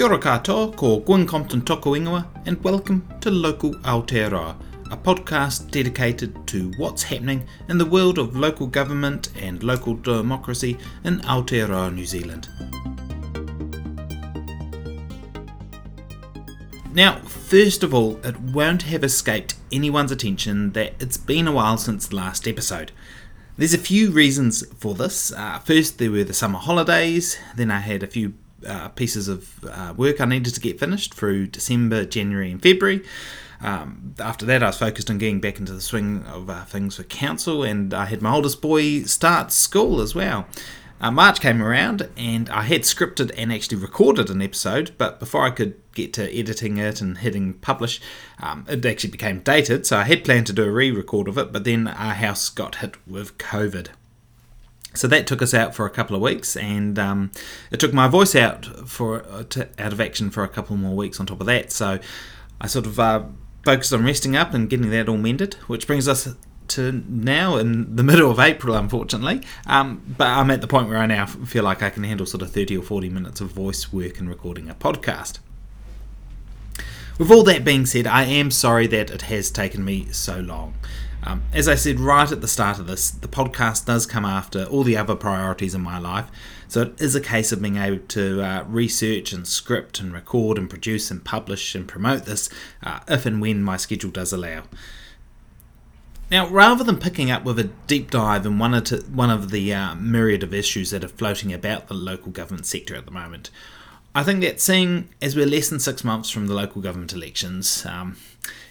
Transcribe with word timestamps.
Kia 0.00 0.06
ora 0.06 0.18
katoa, 0.18 0.74
ko 0.76 1.00
Gwyn 1.00 1.26
Compton 1.26 1.60
toko 1.60 1.90
ingoa, 1.90 2.26
and 2.46 2.64
welcome 2.64 3.06
to 3.20 3.30
Local 3.30 3.74
Aotearoa, 3.84 4.56
a 4.90 4.96
podcast 4.96 5.70
dedicated 5.70 6.46
to 6.46 6.72
what's 6.78 7.02
happening 7.02 7.46
in 7.68 7.76
the 7.76 7.84
world 7.84 8.16
of 8.16 8.34
local 8.34 8.66
government 8.66 9.28
and 9.38 9.62
local 9.62 9.94
democracy 9.96 10.78
in 11.04 11.20
Aotearoa, 11.20 11.94
New 11.94 12.06
Zealand. 12.06 12.48
Now, 16.94 17.18
first 17.18 17.82
of 17.82 17.92
all, 17.92 18.18
it 18.24 18.40
won't 18.40 18.84
have 18.84 19.04
escaped 19.04 19.56
anyone's 19.70 20.12
attention 20.12 20.72
that 20.72 20.94
it's 20.98 21.18
been 21.18 21.46
a 21.46 21.52
while 21.52 21.76
since 21.76 22.06
the 22.06 22.16
last 22.16 22.48
episode. 22.48 22.90
There's 23.58 23.74
a 23.74 23.78
few 23.78 24.12
reasons 24.12 24.66
for 24.78 24.94
this. 24.94 25.30
Uh, 25.30 25.58
first, 25.58 25.98
there 25.98 26.10
were 26.10 26.24
the 26.24 26.32
summer 26.32 26.58
holidays, 26.58 27.36
then 27.54 27.70
I 27.70 27.80
had 27.80 28.02
a 28.02 28.06
few 28.06 28.32
uh, 28.66 28.88
pieces 28.90 29.28
of 29.28 29.64
uh, 29.64 29.94
work 29.96 30.20
I 30.20 30.24
needed 30.24 30.54
to 30.54 30.60
get 30.60 30.80
finished 30.80 31.14
through 31.14 31.48
December, 31.48 32.04
January, 32.04 32.50
and 32.50 32.62
February. 32.62 33.02
Um, 33.62 34.14
after 34.18 34.46
that, 34.46 34.62
I 34.62 34.66
was 34.66 34.78
focused 34.78 35.10
on 35.10 35.18
getting 35.18 35.40
back 35.40 35.58
into 35.58 35.72
the 35.72 35.80
swing 35.80 36.24
of 36.24 36.48
uh, 36.48 36.64
things 36.64 36.96
for 36.96 37.02
council, 37.04 37.62
and 37.62 37.92
I 37.92 38.06
had 38.06 38.22
my 38.22 38.32
oldest 38.32 38.62
boy 38.62 39.02
start 39.02 39.52
school 39.52 40.00
as 40.00 40.14
well. 40.14 40.46
Uh, 41.00 41.10
March 41.10 41.40
came 41.40 41.62
around, 41.62 42.08
and 42.16 42.48
I 42.50 42.62
had 42.62 42.82
scripted 42.82 43.32
and 43.36 43.52
actually 43.52 43.78
recorded 43.78 44.28
an 44.28 44.42
episode, 44.42 44.92
but 44.98 45.18
before 45.18 45.46
I 45.46 45.50
could 45.50 45.80
get 45.94 46.12
to 46.14 46.38
editing 46.38 46.76
it 46.76 47.00
and 47.00 47.18
hitting 47.18 47.54
publish, 47.54 48.00
um, 48.38 48.66
it 48.68 48.84
actually 48.84 49.10
became 49.10 49.40
dated. 49.40 49.86
So 49.86 49.96
I 49.96 50.04
had 50.04 50.24
planned 50.24 50.46
to 50.48 50.52
do 50.52 50.64
a 50.64 50.70
re 50.70 50.90
record 50.90 51.28
of 51.28 51.38
it, 51.38 51.52
but 51.52 51.64
then 51.64 51.88
our 51.88 52.14
house 52.14 52.50
got 52.50 52.76
hit 52.76 52.96
with 53.06 53.38
COVID. 53.38 53.88
So 54.94 55.06
that 55.08 55.26
took 55.26 55.40
us 55.40 55.54
out 55.54 55.74
for 55.74 55.86
a 55.86 55.90
couple 55.90 56.16
of 56.16 56.22
weeks, 56.22 56.56
and 56.56 56.98
um, 56.98 57.30
it 57.70 57.78
took 57.78 57.92
my 57.92 58.08
voice 58.08 58.34
out 58.34 58.66
for 58.88 59.24
uh, 59.30 59.44
to, 59.44 59.68
out 59.78 59.92
of 59.92 60.00
action 60.00 60.30
for 60.30 60.42
a 60.42 60.48
couple 60.48 60.76
more 60.76 60.96
weeks 60.96 61.20
on 61.20 61.26
top 61.26 61.40
of 61.40 61.46
that. 61.46 61.70
So 61.70 62.00
I 62.60 62.66
sort 62.66 62.86
of 62.86 62.98
uh, 62.98 63.24
focused 63.64 63.92
on 63.92 64.04
resting 64.04 64.36
up 64.36 64.52
and 64.52 64.68
getting 64.68 64.90
that 64.90 65.08
all 65.08 65.16
mended, 65.16 65.54
which 65.68 65.86
brings 65.86 66.08
us 66.08 66.34
to 66.68 67.04
now 67.08 67.56
in 67.56 67.94
the 67.96 68.02
middle 68.10 68.30
of 68.30 68.40
April, 68.40 68.74
unfortunately. 68.74 69.42
Um, 69.66 70.02
but 70.16 70.26
I'm 70.26 70.50
at 70.50 70.60
the 70.60 70.66
point 70.66 70.88
where 70.88 70.98
I 70.98 71.06
now 71.06 71.26
feel 71.26 71.64
like 71.64 71.82
I 71.82 71.90
can 71.90 72.04
handle 72.04 72.26
sort 72.26 72.42
of 72.42 72.50
30 72.50 72.78
or 72.78 72.82
40 72.82 73.08
minutes 73.10 73.40
of 73.40 73.50
voice 73.50 73.92
work 73.92 74.18
and 74.18 74.28
recording 74.28 74.68
a 74.68 74.74
podcast. 74.74 75.38
With 77.18 77.30
all 77.30 77.42
that 77.44 77.64
being 77.64 77.84
said, 77.84 78.06
I 78.06 78.24
am 78.24 78.50
sorry 78.50 78.86
that 78.86 79.10
it 79.10 79.22
has 79.22 79.50
taken 79.50 79.84
me 79.84 80.06
so 80.10 80.40
long. 80.40 80.74
Um, 81.22 81.42
as 81.52 81.68
I 81.68 81.74
said 81.74 82.00
right 82.00 82.30
at 82.30 82.40
the 82.40 82.48
start 82.48 82.78
of 82.78 82.86
this, 82.86 83.10
the 83.10 83.28
podcast 83.28 83.84
does 83.84 84.06
come 84.06 84.24
after 84.24 84.64
all 84.64 84.82
the 84.82 84.96
other 84.96 85.14
priorities 85.14 85.74
in 85.74 85.82
my 85.82 85.98
life, 85.98 86.30
so 86.66 86.82
it 86.82 87.00
is 87.00 87.14
a 87.14 87.20
case 87.20 87.52
of 87.52 87.60
being 87.60 87.76
able 87.76 87.98
to 88.08 88.42
uh, 88.42 88.64
research 88.66 89.32
and 89.32 89.46
script 89.46 90.00
and 90.00 90.12
record 90.12 90.56
and 90.56 90.70
produce 90.70 91.10
and 91.10 91.24
publish 91.24 91.74
and 91.74 91.86
promote 91.86 92.24
this 92.24 92.48
uh, 92.82 93.00
if 93.06 93.26
and 93.26 93.40
when 93.40 93.62
my 93.62 93.76
schedule 93.76 94.10
does 94.10 94.32
allow. 94.32 94.62
Now, 96.30 96.48
rather 96.48 96.84
than 96.84 96.98
picking 96.98 97.30
up 97.30 97.44
with 97.44 97.58
a 97.58 97.64
deep 97.88 98.10
dive 98.10 98.46
in 98.46 98.58
one 98.58 98.72
of, 98.72 99.14
one 99.14 99.30
of 99.30 99.50
the 99.50 99.74
uh, 99.74 99.96
myriad 99.96 100.44
of 100.44 100.54
issues 100.54 100.90
that 100.90 101.02
are 101.02 101.08
floating 101.08 101.52
about 101.52 101.88
the 101.88 101.94
local 101.94 102.30
government 102.30 102.66
sector 102.66 102.94
at 102.94 103.04
the 103.04 103.10
moment, 103.10 103.50
I 104.12 104.24
think 104.24 104.40
that 104.40 104.60
seeing 104.60 105.08
as 105.22 105.36
we're 105.36 105.46
less 105.46 105.68
than 105.68 105.78
six 105.78 106.02
months 106.02 106.30
from 106.30 106.48
the 106.48 106.54
local 106.54 106.82
government 106.82 107.12
elections, 107.12 107.86
um, 107.86 108.16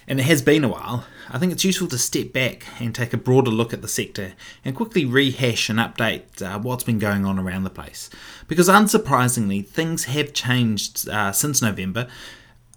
and 0.06 0.20
it 0.20 0.24
has 0.24 0.42
been 0.42 0.64
a 0.64 0.68
while, 0.68 1.06
I 1.30 1.38
think 1.38 1.50
it's 1.50 1.64
useful 1.64 1.88
to 1.88 1.98
step 1.98 2.32
back 2.32 2.66
and 2.78 2.94
take 2.94 3.14
a 3.14 3.16
broader 3.16 3.50
look 3.50 3.72
at 3.72 3.80
the 3.80 3.88
sector 3.88 4.34
and 4.64 4.76
quickly 4.76 5.06
rehash 5.06 5.70
and 5.70 5.78
update 5.78 6.42
uh, 6.42 6.58
what's 6.58 6.84
been 6.84 6.98
going 6.98 7.24
on 7.24 7.38
around 7.38 7.64
the 7.64 7.70
place. 7.70 8.10
Because 8.48 8.68
unsurprisingly, 8.68 9.66
things 9.66 10.04
have 10.04 10.34
changed 10.34 11.08
uh, 11.08 11.32
since 11.32 11.62
November, 11.62 12.06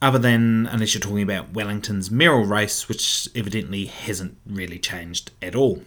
other 0.01 0.19
than 0.19 0.67
unless 0.67 0.93
you're 0.93 1.01
talking 1.01 1.23
about 1.23 1.53
Wellington's 1.53 2.11
mayoral 2.11 2.45
race, 2.45 2.87
which 2.87 3.27
evidently 3.35 3.85
hasn't 3.87 4.37
really 4.45 4.79
changed 4.79 5.31
at 5.41 5.53
all. 5.55 5.83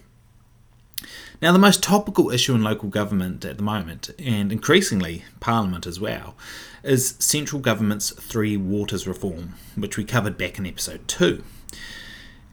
Now, 1.42 1.52
the 1.52 1.58
most 1.58 1.82
topical 1.82 2.30
issue 2.30 2.54
in 2.54 2.62
local 2.62 2.88
government 2.88 3.44
at 3.44 3.58
the 3.58 3.62
moment, 3.62 4.08
and 4.18 4.50
increasingly 4.50 5.24
Parliament 5.38 5.86
as 5.86 6.00
well, 6.00 6.34
is 6.82 7.14
central 7.18 7.60
government's 7.60 8.10
Three 8.10 8.56
Waters 8.56 9.06
reform, 9.06 9.52
which 9.74 9.98
we 9.98 10.04
covered 10.04 10.38
back 10.38 10.58
in 10.58 10.64
episode 10.64 11.06
2. 11.08 11.44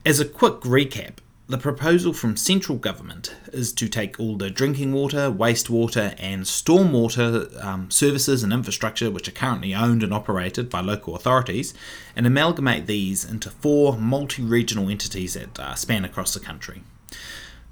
As 0.04 0.20
a 0.20 0.26
quick 0.26 0.60
recap, 0.60 1.14
the 1.46 1.56
proposal 1.56 2.12
from 2.12 2.36
central 2.36 2.76
government 2.76 3.34
is 3.54 3.72
to 3.72 3.88
take 3.88 4.20
all 4.20 4.36
the 4.36 4.50
drinking 4.50 4.92
water, 4.92 5.30
wastewater, 5.30 6.14
and 6.18 6.42
stormwater 6.42 7.64
um, 7.64 7.90
services 7.90 8.42
and 8.42 8.52
infrastructure 8.52 9.10
which 9.10 9.28
are 9.28 9.32
currently 9.32 9.74
owned 9.74 10.02
and 10.02 10.12
operated 10.12 10.68
by 10.68 10.80
local 10.80 11.14
authorities 11.16 11.72
and 12.14 12.26
amalgamate 12.26 12.86
these 12.86 13.24
into 13.24 13.50
four 13.50 13.96
multi 13.96 14.42
regional 14.42 14.90
entities 14.90 15.34
that 15.34 15.58
uh, 15.58 15.74
span 15.74 16.04
across 16.04 16.34
the 16.34 16.40
country. 16.40 16.82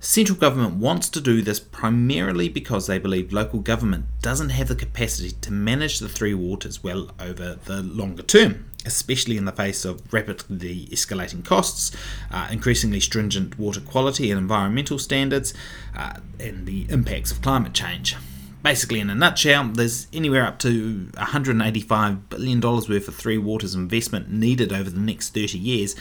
Central 0.05 0.37
government 0.37 0.75
wants 0.75 1.09
to 1.09 1.21
do 1.21 1.43
this 1.43 1.61
primarily 1.61 2.49
because 2.49 2.89
they 2.89 2.99
believe 2.99 3.33
local 3.33 3.61
government 3.61 4.05
doesn't 4.21 4.49
have 4.49 4.67
the 4.67 4.75
capacity 4.75 5.31
to 5.31 5.53
manage 5.53 6.01
the 6.01 6.09
three 6.09 6.35
waters 6.35 6.83
well 6.83 7.13
over 7.21 7.55
the 7.67 7.85
longer 7.85 8.25
term, 8.25 8.69
especially 8.85 9.37
in 9.37 9.45
the 9.45 9.53
face 9.53 9.85
of 9.85 10.13
rapidly 10.13 10.89
escalating 10.91 11.45
costs, 11.45 11.93
uh, 12.33 12.49
increasingly 12.51 12.99
stringent 12.99 13.57
water 13.61 13.81
quality 13.81 14.33
and 14.33 14.41
environmental 14.41 14.99
standards, 14.99 15.55
uh, 15.97 16.15
and 16.41 16.67
the 16.67 16.85
impacts 16.91 17.31
of 17.31 17.41
climate 17.41 17.73
change. 17.73 18.17
Basically, 18.65 18.99
in 18.99 19.09
a 19.09 19.15
nutshell, 19.15 19.69
there's 19.69 20.09
anywhere 20.13 20.45
up 20.45 20.59
to 20.61 21.11
$185 21.13 22.29
billion 22.29 22.61
worth 22.61 23.07
of 23.07 23.15
three 23.15 23.39
waters 23.39 23.77
investment 23.77 24.33
needed 24.33 24.73
over 24.73 24.91
the 24.91 25.01
next 25.01 25.33
30 25.33 25.59
years 25.59 25.95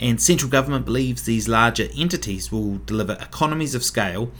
and 0.00 0.20
central 0.20 0.50
government 0.50 0.86
believes 0.86 1.22
these 1.22 1.46
larger 1.46 1.88
entities 1.96 2.50
will 2.50 2.78
deliver 2.78 3.12
economies 3.20 3.74
of 3.74 3.84
scale 3.84 4.32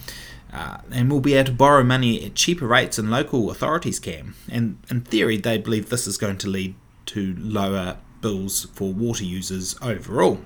uh, 0.52 0.78
and 0.90 1.10
will 1.10 1.20
be 1.20 1.34
able 1.34 1.46
to 1.46 1.52
borrow 1.52 1.84
money 1.84 2.24
at 2.24 2.34
cheaper 2.34 2.66
rates 2.66 2.96
than 2.96 3.10
local 3.10 3.50
authorities 3.50 4.00
can. 4.00 4.34
And 4.50 4.78
in 4.90 5.02
theory, 5.02 5.36
they 5.36 5.58
believe 5.58 5.90
this 5.90 6.06
is 6.06 6.16
going 6.16 6.38
to 6.38 6.48
lead 6.48 6.74
to 7.06 7.36
lower 7.38 7.98
bills 8.22 8.66
for 8.72 8.92
water 8.92 9.24
users 9.24 9.76
overall. 9.82 10.40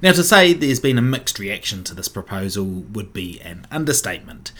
Now, 0.00 0.12
to 0.12 0.22
say 0.22 0.52
there's 0.52 0.80
been 0.80 0.98
a 0.98 1.02
mixed 1.02 1.38
reaction 1.38 1.82
to 1.84 1.94
this 1.94 2.08
proposal 2.08 2.64
would 2.64 3.12
be 3.12 3.40
an 3.40 3.66
understatement. 3.70 4.52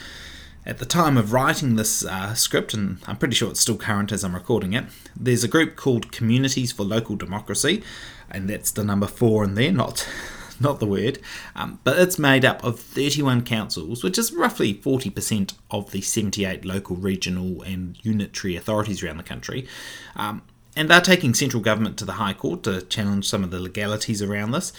At 0.65 0.79
the 0.79 0.85
time 0.85 1.15
of 1.15 1.31
writing 1.31 1.75
this 1.75 2.03
uh, 2.03 2.33
script, 2.33 2.73
and 2.73 2.97
I'm 3.07 3.15
pretty 3.15 3.35
sure 3.35 3.49
it's 3.49 3.61
still 3.61 3.77
current 3.77 4.11
as 4.11 4.25
I'm 4.25 4.35
recording 4.35 4.73
it, 4.73 4.83
there's 5.15 5.45
a 5.45 5.47
group 5.47 5.77
called 5.77 6.11
Communities 6.11 6.73
for 6.73 6.83
Local 6.83 7.15
Democracy, 7.15 7.83
and 8.29 8.49
that's 8.49 8.71
the 8.71 8.83
number 8.83 9.07
four 9.07 9.43
in 9.43 9.55
there, 9.55 9.71
not 9.71 10.07
not 10.59 10.79
the 10.79 10.87
word, 10.87 11.19
um, 11.55 11.79
but 11.83 11.99
it's 11.99 12.17
made 12.17 12.43
up 12.43 12.63
of 12.63 12.79
31 12.79 13.43
councils, 13.43 14.03
which 14.03 14.17
is 14.17 14.33
roughly 14.33 14.73
40% 14.73 15.53
of 15.69 15.91
the 15.91 16.01
78 16.01 16.65
local, 16.65 16.95
regional, 16.95 17.61
and 17.61 17.97
unitary 18.03 18.55
authorities 18.55 19.03
around 19.03 19.17
the 19.17 19.23
country. 19.23 19.67
Um, 20.15 20.41
and 20.75 20.89
they're 20.89 20.99
taking 20.99 21.35
central 21.35 21.61
government 21.61 21.97
to 21.97 22.05
the 22.05 22.13
High 22.13 22.33
Court 22.33 22.63
to 22.63 22.81
challenge 22.81 23.27
some 23.27 23.43
of 23.43 23.51
the 23.51 23.59
legalities 23.59 24.21
around 24.21 24.51
this. 24.51 24.73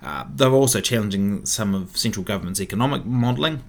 Uh, 0.00 0.24
they're 0.32 0.50
also 0.50 0.80
challenging 0.80 1.44
some 1.46 1.74
of 1.74 1.96
central 1.96 2.24
government's 2.24 2.60
economic 2.60 3.04
modelling 3.04 3.62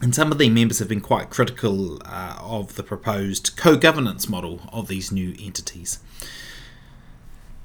and 0.00 0.14
some 0.14 0.30
of 0.30 0.38
the 0.38 0.50
members 0.50 0.78
have 0.78 0.88
been 0.88 1.00
quite 1.00 1.30
critical 1.30 2.00
uh, 2.04 2.36
of 2.40 2.76
the 2.76 2.82
proposed 2.82 3.56
co 3.56 3.76
governance 3.76 4.28
model 4.28 4.60
of 4.70 4.88
these 4.88 5.10
new 5.10 5.34
entities. 5.40 6.00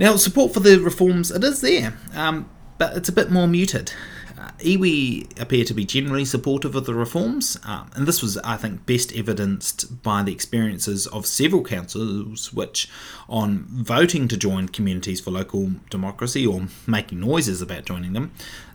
Now, 0.01 0.15
support 0.15 0.51
for 0.51 0.61
the 0.61 0.79
reforms, 0.79 1.29
it 1.29 1.43
is 1.43 1.61
there, 1.61 1.93
um, 2.15 2.49
but 2.79 2.97
it's 2.97 3.07
a 3.07 3.11
bit 3.11 3.29
more 3.29 3.47
muted. 3.47 3.93
Uh, 4.35 4.49
iwi 4.57 5.39
appear 5.39 5.63
to 5.63 5.75
be 5.75 5.85
generally 5.85 6.25
supportive 6.25 6.73
of 6.73 6.87
the 6.87 6.95
reforms, 6.95 7.59
um, 7.65 7.91
and 7.93 8.07
this 8.07 8.23
was, 8.23 8.35
I 8.39 8.57
think, 8.57 8.87
best 8.87 9.13
evidenced 9.15 10.01
by 10.01 10.23
the 10.23 10.33
experiences 10.33 11.05
of 11.05 11.27
several 11.27 11.63
councils 11.63 12.51
which, 12.51 12.89
on 13.29 13.67
voting 13.69 14.27
to 14.29 14.37
join 14.37 14.69
communities 14.69 15.21
for 15.21 15.29
local 15.29 15.73
democracy 15.91 16.47
or 16.47 16.63
making 16.87 17.19
noises 17.19 17.61
about 17.61 17.85
joining 17.85 18.13
them, 18.13 18.31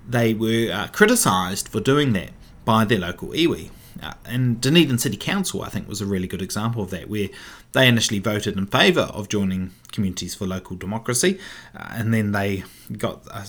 they 0.09 0.33
were 0.33 0.71
uh, 0.73 0.87
criticised 0.93 1.67
for 1.67 1.81
doing 1.81 2.13
that 2.13 2.31
by 2.65 2.85
their 2.85 3.01
local 3.01 3.31
iwi. 3.31 3.71
Uh, 4.03 4.13
and 4.25 4.61
Dunedin 4.61 4.99
City 4.99 5.17
Council, 5.17 5.63
I 5.63 5.69
think, 5.69 5.89
was 5.89 6.01
a 6.01 6.07
really 6.07 6.27
good 6.27 6.43
example 6.43 6.83
of 6.83 6.91
that, 6.91 7.09
where 7.09 7.29
they 7.73 7.89
initially 7.89 8.19
voted 8.19 8.57
in 8.57 8.67
favour 8.67 9.03
of 9.13 9.29
joining 9.29 9.73
Communities 9.93 10.35
for 10.35 10.47
Local 10.47 10.77
Democracy, 10.77 11.39
uh, 11.75 11.89
and 11.93 12.13
then 12.13 12.33
they 12.33 12.65
got, 12.97 13.23
uh, 13.31 13.45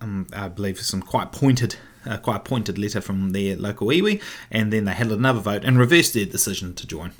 um, 0.00 0.26
I 0.32 0.48
believe, 0.48 0.80
some 0.80 1.02
quite 1.02 1.32
pointed, 1.32 1.76
quite 2.22 2.44
pointed 2.44 2.78
letter 2.78 3.00
from 3.00 3.30
their 3.30 3.56
local 3.56 3.88
iwi, 3.88 4.22
and 4.50 4.72
then 4.72 4.84
they 4.84 4.94
had 4.94 5.10
another 5.10 5.40
vote 5.40 5.64
and 5.64 5.78
reversed 5.78 6.14
their 6.14 6.26
decision 6.26 6.74
to 6.74 6.86
join. 6.86 7.12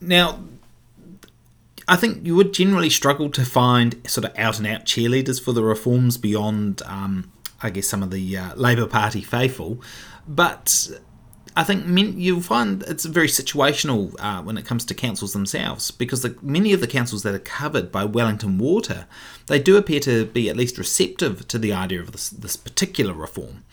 Now, 0.00 0.40
I 1.88 1.96
think 1.96 2.26
you 2.26 2.36
would 2.36 2.52
generally 2.52 2.90
struggle 2.90 3.30
to 3.30 3.44
find 3.44 3.96
sort 4.06 4.26
of 4.26 4.38
out 4.38 4.58
and 4.58 4.66
out 4.66 4.84
cheerleaders 4.84 5.42
for 5.42 5.52
the 5.52 5.62
reforms 5.62 6.18
beyond 6.18 6.82
um, 6.84 7.32
I 7.62 7.70
guess, 7.70 7.86
some 7.86 8.02
of 8.02 8.10
the 8.10 8.36
uh, 8.36 8.54
Labour 8.54 8.86
Party 8.86 9.20
faithful. 9.20 9.80
But 10.26 10.90
I 11.58 11.64
think 11.64 11.86
you'll 12.16 12.40
find 12.40 12.84
it's 12.84 13.04
very 13.04 13.26
situational 13.26 14.14
uh, 14.20 14.42
when 14.42 14.56
it 14.56 14.64
comes 14.64 14.84
to 14.84 14.94
councils 14.94 15.32
themselves, 15.32 15.90
because 15.90 16.22
the, 16.22 16.36
many 16.40 16.72
of 16.72 16.80
the 16.80 16.86
councils 16.86 17.24
that 17.24 17.34
are 17.34 17.40
covered 17.40 17.90
by 17.90 18.04
Wellington 18.04 18.58
Water, 18.58 19.06
they 19.46 19.58
do 19.58 19.76
appear 19.76 19.98
to 20.00 20.26
be 20.26 20.48
at 20.48 20.56
least 20.56 20.78
receptive 20.78 21.48
to 21.48 21.58
the 21.58 21.72
idea 21.72 22.00
of 22.00 22.12
this, 22.12 22.30
this 22.30 22.56
particular 22.56 23.12
reform. 23.12 23.64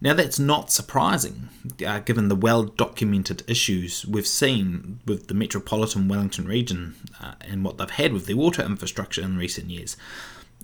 Now, 0.00 0.14
that's 0.14 0.38
not 0.38 0.72
surprising, 0.72 1.50
uh, 1.86 1.98
given 2.00 2.28
the 2.28 2.34
well 2.34 2.62
documented 2.62 3.42
issues 3.46 4.06
we've 4.06 4.26
seen 4.26 5.00
with 5.06 5.28
the 5.28 5.34
metropolitan 5.34 6.08
Wellington 6.08 6.46
region 6.46 6.94
uh, 7.20 7.34
and 7.42 7.62
what 7.62 7.76
they've 7.76 7.90
had 7.90 8.14
with 8.14 8.24
their 8.24 8.36
water 8.36 8.62
infrastructure 8.62 9.20
in 9.20 9.36
recent 9.36 9.68
years. 9.68 9.98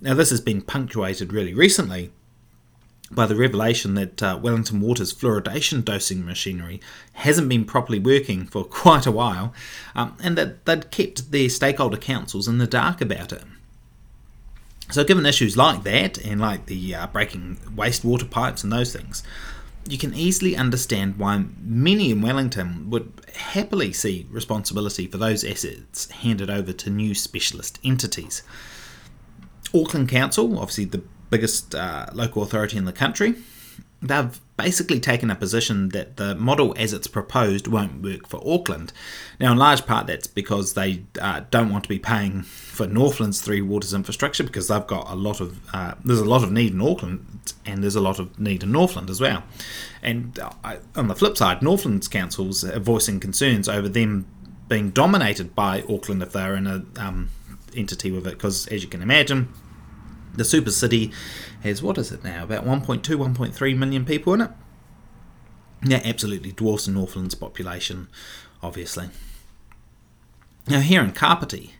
Now, 0.01 0.15
this 0.15 0.31
has 0.31 0.41
been 0.41 0.61
punctuated 0.61 1.31
really 1.31 1.53
recently 1.53 2.11
by 3.13 3.25
the 3.25 3.35
revelation 3.35 3.95
that 3.95 4.23
uh, 4.23 4.39
Wellington 4.41 4.81
Water's 4.81 5.13
fluoridation 5.13 5.83
dosing 5.83 6.25
machinery 6.25 6.79
hasn't 7.13 7.49
been 7.49 7.65
properly 7.65 7.99
working 7.99 8.45
for 8.45 8.63
quite 8.83 9.05
a 9.05 9.11
while, 9.11 9.53
um, 9.95 10.15
and 10.23 10.37
that 10.37 10.65
they'd 10.65 10.91
kept 10.91 11.31
their 11.31 11.49
stakeholder 11.49 11.97
councils 11.97 12.47
in 12.47 12.57
the 12.57 12.67
dark 12.67 13.01
about 13.01 13.31
it. 13.31 13.43
So, 14.89 15.03
given 15.03 15.25
issues 15.25 15.55
like 15.55 15.83
that, 15.83 16.17
and 16.17 16.41
like 16.41 16.65
the 16.65 16.95
uh, 16.95 17.07
breaking 17.07 17.57
wastewater 17.75 18.29
pipes 18.29 18.63
and 18.63 18.73
those 18.73 18.93
things, 18.93 19.23
you 19.87 19.97
can 19.97 20.13
easily 20.13 20.55
understand 20.55 21.17
why 21.17 21.45
many 21.61 22.11
in 22.11 22.21
Wellington 22.21 22.89
would 22.89 23.11
happily 23.35 23.93
see 23.93 24.27
responsibility 24.29 25.07
for 25.07 25.17
those 25.17 25.43
assets 25.43 26.09
handed 26.11 26.49
over 26.49 26.73
to 26.73 26.89
new 26.89 27.15
specialist 27.15 27.79
entities. 27.83 28.43
Auckland 29.73 30.09
Council, 30.09 30.59
obviously 30.59 30.85
the 30.85 31.01
biggest 31.31 31.73
uh, 31.73 32.05
local 32.13 32.43
authority 32.43 32.77
in 32.77 32.85
the 32.85 32.93
country, 32.93 33.35
they've 34.01 34.39
basically 34.57 34.99
taken 34.99 35.31
a 35.31 35.35
position 35.35 35.89
that 35.89 36.17
the 36.17 36.35
model 36.35 36.73
as 36.77 36.91
it's 36.91 37.07
proposed 37.07 37.67
won't 37.67 38.01
work 38.01 38.27
for 38.27 38.41
Auckland. 38.45 38.91
Now, 39.39 39.51
in 39.51 39.57
large 39.57 39.85
part, 39.85 40.07
that's 40.07 40.27
because 40.27 40.73
they 40.73 41.03
uh, 41.19 41.41
don't 41.49 41.71
want 41.71 41.83
to 41.83 41.89
be 41.89 41.99
paying 41.99 42.41
for 42.43 42.85
Northland's 42.85 43.41
three 43.41 43.61
waters 43.61 43.93
infrastructure 43.93 44.43
because 44.43 44.67
they've 44.67 44.85
got 44.85 45.09
a 45.09 45.15
lot 45.15 45.39
of 45.39 45.59
uh, 45.73 45.95
there's 46.03 46.19
a 46.19 46.25
lot 46.25 46.43
of 46.43 46.51
need 46.51 46.73
in 46.73 46.81
Auckland 46.81 47.25
and 47.65 47.81
there's 47.81 47.95
a 47.95 48.01
lot 48.01 48.19
of 48.19 48.39
need 48.39 48.61
in 48.63 48.71
Northland 48.71 49.09
as 49.09 49.21
well. 49.21 49.43
And 50.03 50.37
uh, 50.39 50.77
on 50.95 51.07
the 51.07 51.15
flip 51.15 51.37
side, 51.37 51.61
Northland's 51.61 52.07
councils 52.07 52.63
are 52.63 52.79
voicing 52.79 53.19
concerns 53.19 53.69
over 53.69 53.87
them 53.87 54.25
being 54.67 54.89
dominated 54.89 55.55
by 55.55 55.83
Auckland 55.89 56.21
if 56.23 56.31
they're 56.33 56.55
in 56.55 56.67
a 56.67 56.83
um, 56.97 57.29
entity 57.75 58.11
with 58.11 58.27
it 58.27 58.31
because, 58.31 58.67
as 58.67 58.83
you 58.83 58.89
can 58.89 59.01
imagine 59.01 59.53
the 60.33 60.45
super 60.45 60.71
city 60.71 61.11
has, 61.63 61.81
what 61.81 61.97
is 61.97 62.11
it 62.11 62.23
now, 62.23 62.43
about 62.43 62.65
1.2, 62.65 63.01
1.3 63.01 63.77
million 63.77 64.05
people 64.05 64.33
in 64.33 64.41
it. 64.41 64.51
That 65.83 66.05
absolutely 66.05 66.51
dwarfs 66.51 66.87
Northland's 66.87 67.35
population, 67.35 68.07
obviously. 68.61 69.09
Now, 70.67 70.79
here 70.79 71.01
in 71.01 71.11
Kapiti, 71.11 71.73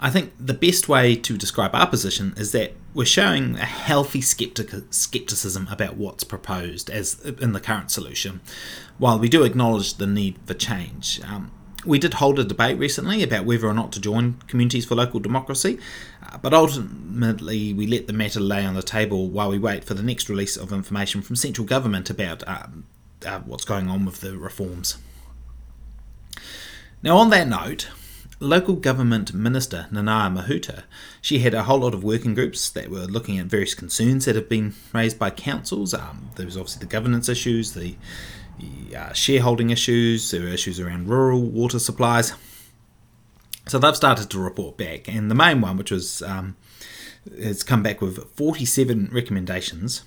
I 0.00 0.10
think 0.10 0.32
the 0.38 0.54
best 0.54 0.88
way 0.88 1.16
to 1.16 1.36
describe 1.36 1.74
our 1.74 1.86
position 1.86 2.34
is 2.36 2.52
that 2.52 2.74
we're 2.92 3.04
showing 3.04 3.56
a 3.56 3.64
healthy 3.64 4.20
skeptic- 4.20 4.92
skepticism 4.92 5.68
about 5.70 5.96
what's 5.96 6.24
proposed 6.24 6.90
as 6.90 7.20
in 7.20 7.52
the 7.52 7.60
current 7.60 7.90
solution, 7.90 8.40
while 8.98 9.18
we 9.18 9.28
do 9.28 9.42
acknowledge 9.42 9.94
the 9.94 10.06
need 10.06 10.38
for 10.46 10.54
change. 10.54 11.20
Um, 11.24 11.50
we 11.86 11.98
did 11.98 12.14
hold 12.14 12.38
a 12.38 12.44
debate 12.44 12.78
recently 12.78 13.22
about 13.22 13.44
whether 13.44 13.66
or 13.66 13.74
not 13.74 13.92
to 13.92 14.00
join 14.00 14.34
Communities 14.48 14.84
for 14.84 14.94
Local 14.94 15.20
Democracy, 15.20 15.78
uh, 16.22 16.38
but 16.38 16.52
ultimately 16.52 17.72
we 17.72 17.86
let 17.86 18.06
the 18.06 18.12
matter 18.12 18.40
lay 18.40 18.64
on 18.64 18.74
the 18.74 18.82
table 18.82 19.28
while 19.28 19.50
we 19.50 19.58
wait 19.58 19.84
for 19.84 19.94
the 19.94 20.02
next 20.02 20.28
release 20.28 20.56
of 20.56 20.72
information 20.72 21.22
from 21.22 21.36
central 21.36 21.66
government 21.66 22.10
about 22.10 22.46
um, 22.46 22.84
uh, 23.24 23.40
what's 23.40 23.64
going 23.64 23.88
on 23.88 24.04
with 24.04 24.20
the 24.20 24.36
reforms. 24.36 24.98
Now, 27.02 27.18
on 27.18 27.30
that 27.30 27.46
note, 27.46 27.88
local 28.40 28.74
government 28.74 29.32
minister 29.32 29.86
Nanaia 29.92 30.34
Mahuta, 30.34 30.82
she 31.20 31.38
had 31.38 31.54
a 31.54 31.64
whole 31.64 31.78
lot 31.78 31.94
of 31.94 32.04
working 32.04 32.34
groups 32.34 32.68
that 32.70 32.90
were 32.90 33.04
looking 33.04 33.38
at 33.38 33.46
various 33.46 33.74
concerns 33.74 34.24
that 34.24 34.34
have 34.34 34.48
been 34.48 34.74
raised 34.92 35.18
by 35.18 35.30
councils. 35.30 35.94
Um, 35.94 36.30
there 36.36 36.46
was 36.46 36.56
obviously 36.56 36.80
the 36.80 36.90
governance 36.90 37.28
issues, 37.28 37.72
the 37.72 37.96
uh, 38.96 39.12
shareholding 39.12 39.70
issues, 39.70 40.30
there 40.30 40.42
are 40.42 40.48
issues 40.48 40.80
around 40.80 41.08
rural 41.08 41.42
water 41.42 41.78
supplies. 41.78 42.32
So 43.68 43.78
they've 43.78 43.96
started 43.96 44.30
to 44.30 44.38
report 44.38 44.76
back, 44.76 45.08
and 45.08 45.30
the 45.30 45.34
main 45.34 45.60
one, 45.60 45.76
which 45.76 45.90
was 45.90 46.22
um, 46.22 46.56
has 47.42 47.62
come 47.62 47.82
back 47.82 48.00
with 48.00 48.30
47 48.36 49.10
recommendations. 49.12 50.04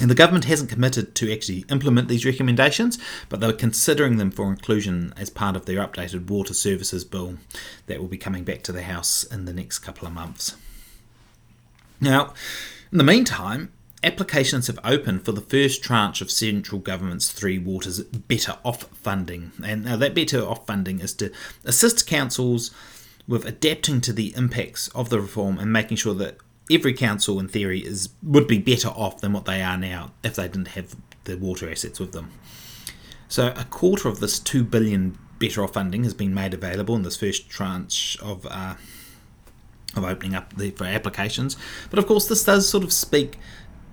And 0.00 0.10
the 0.10 0.14
government 0.14 0.46
hasn't 0.46 0.70
committed 0.70 1.14
to 1.16 1.30
actually 1.30 1.66
implement 1.68 2.08
these 2.08 2.24
recommendations, 2.24 2.98
but 3.28 3.40
they're 3.40 3.52
considering 3.52 4.16
them 4.16 4.30
for 4.30 4.48
inclusion 4.48 5.12
as 5.16 5.28
part 5.28 5.56
of 5.56 5.66
their 5.66 5.86
updated 5.86 6.30
water 6.30 6.54
services 6.54 7.04
bill 7.04 7.36
that 7.86 8.00
will 8.00 8.08
be 8.08 8.16
coming 8.16 8.44
back 8.44 8.62
to 8.62 8.72
the 8.72 8.84
House 8.84 9.24
in 9.24 9.44
the 9.44 9.52
next 9.52 9.80
couple 9.80 10.08
of 10.08 10.14
months. 10.14 10.56
Now, 12.00 12.32
in 12.90 12.96
the 12.96 13.04
meantime, 13.04 13.72
applications 14.02 14.66
have 14.66 14.78
opened 14.84 15.24
for 15.24 15.32
the 15.32 15.40
first 15.40 15.82
tranche 15.82 16.20
of 16.20 16.30
central 16.30 16.80
government's 16.80 17.30
Three 17.30 17.58
Waters 17.58 18.00
Better 18.02 18.56
Off 18.64 18.84
funding. 18.94 19.52
And 19.64 19.84
now 19.84 19.96
that 19.96 20.14
Better 20.14 20.40
Off 20.40 20.66
funding 20.66 21.00
is 21.00 21.12
to 21.14 21.30
assist 21.64 22.06
councils 22.06 22.70
with 23.28 23.44
adapting 23.44 24.00
to 24.00 24.12
the 24.12 24.34
impacts 24.36 24.88
of 24.88 25.10
the 25.10 25.20
reform 25.20 25.58
and 25.58 25.72
making 25.72 25.96
sure 25.96 26.14
that 26.14 26.38
every 26.70 26.92
council, 26.92 27.38
in 27.38 27.48
theory, 27.48 27.80
is 27.80 28.10
would 28.22 28.46
be 28.46 28.58
better 28.58 28.88
off 28.88 29.20
than 29.20 29.32
what 29.32 29.44
they 29.44 29.62
are 29.62 29.76
now 29.76 30.12
if 30.22 30.36
they 30.36 30.48
didn't 30.48 30.68
have 30.68 30.96
the 31.24 31.36
water 31.36 31.70
assets 31.70 32.00
with 32.00 32.12
them. 32.12 32.30
So 33.28 33.48
a 33.56 33.64
quarter 33.64 34.08
of 34.08 34.20
this 34.20 34.38
two 34.38 34.64
billion 34.64 35.18
Better 35.38 35.62
Off 35.62 35.74
funding 35.74 36.04
has 36.04 36.14
been 36.14 36.34
made 36.34 36.52
available 36.54 36.96
in 36.96 37.02
this 37.02 37.16
first 37.16 37.48
tranche 37.48 38.18
of. 38.20 38.46
Uh, 38.46 38.74
of 39.96 40.04
opening 40.04 40.36
up 40.36 40.54
the, 40.56 40.70
for 40.70 40.84
applications, 40.84 41.56
but 41.90 41.98
of 41.98 42.06
course, 42.06 42.28
this 42.28 42.44
does 42.44 42.68
sort 42.68 42.84
of 42.84 42.92
speak 42.92 43.40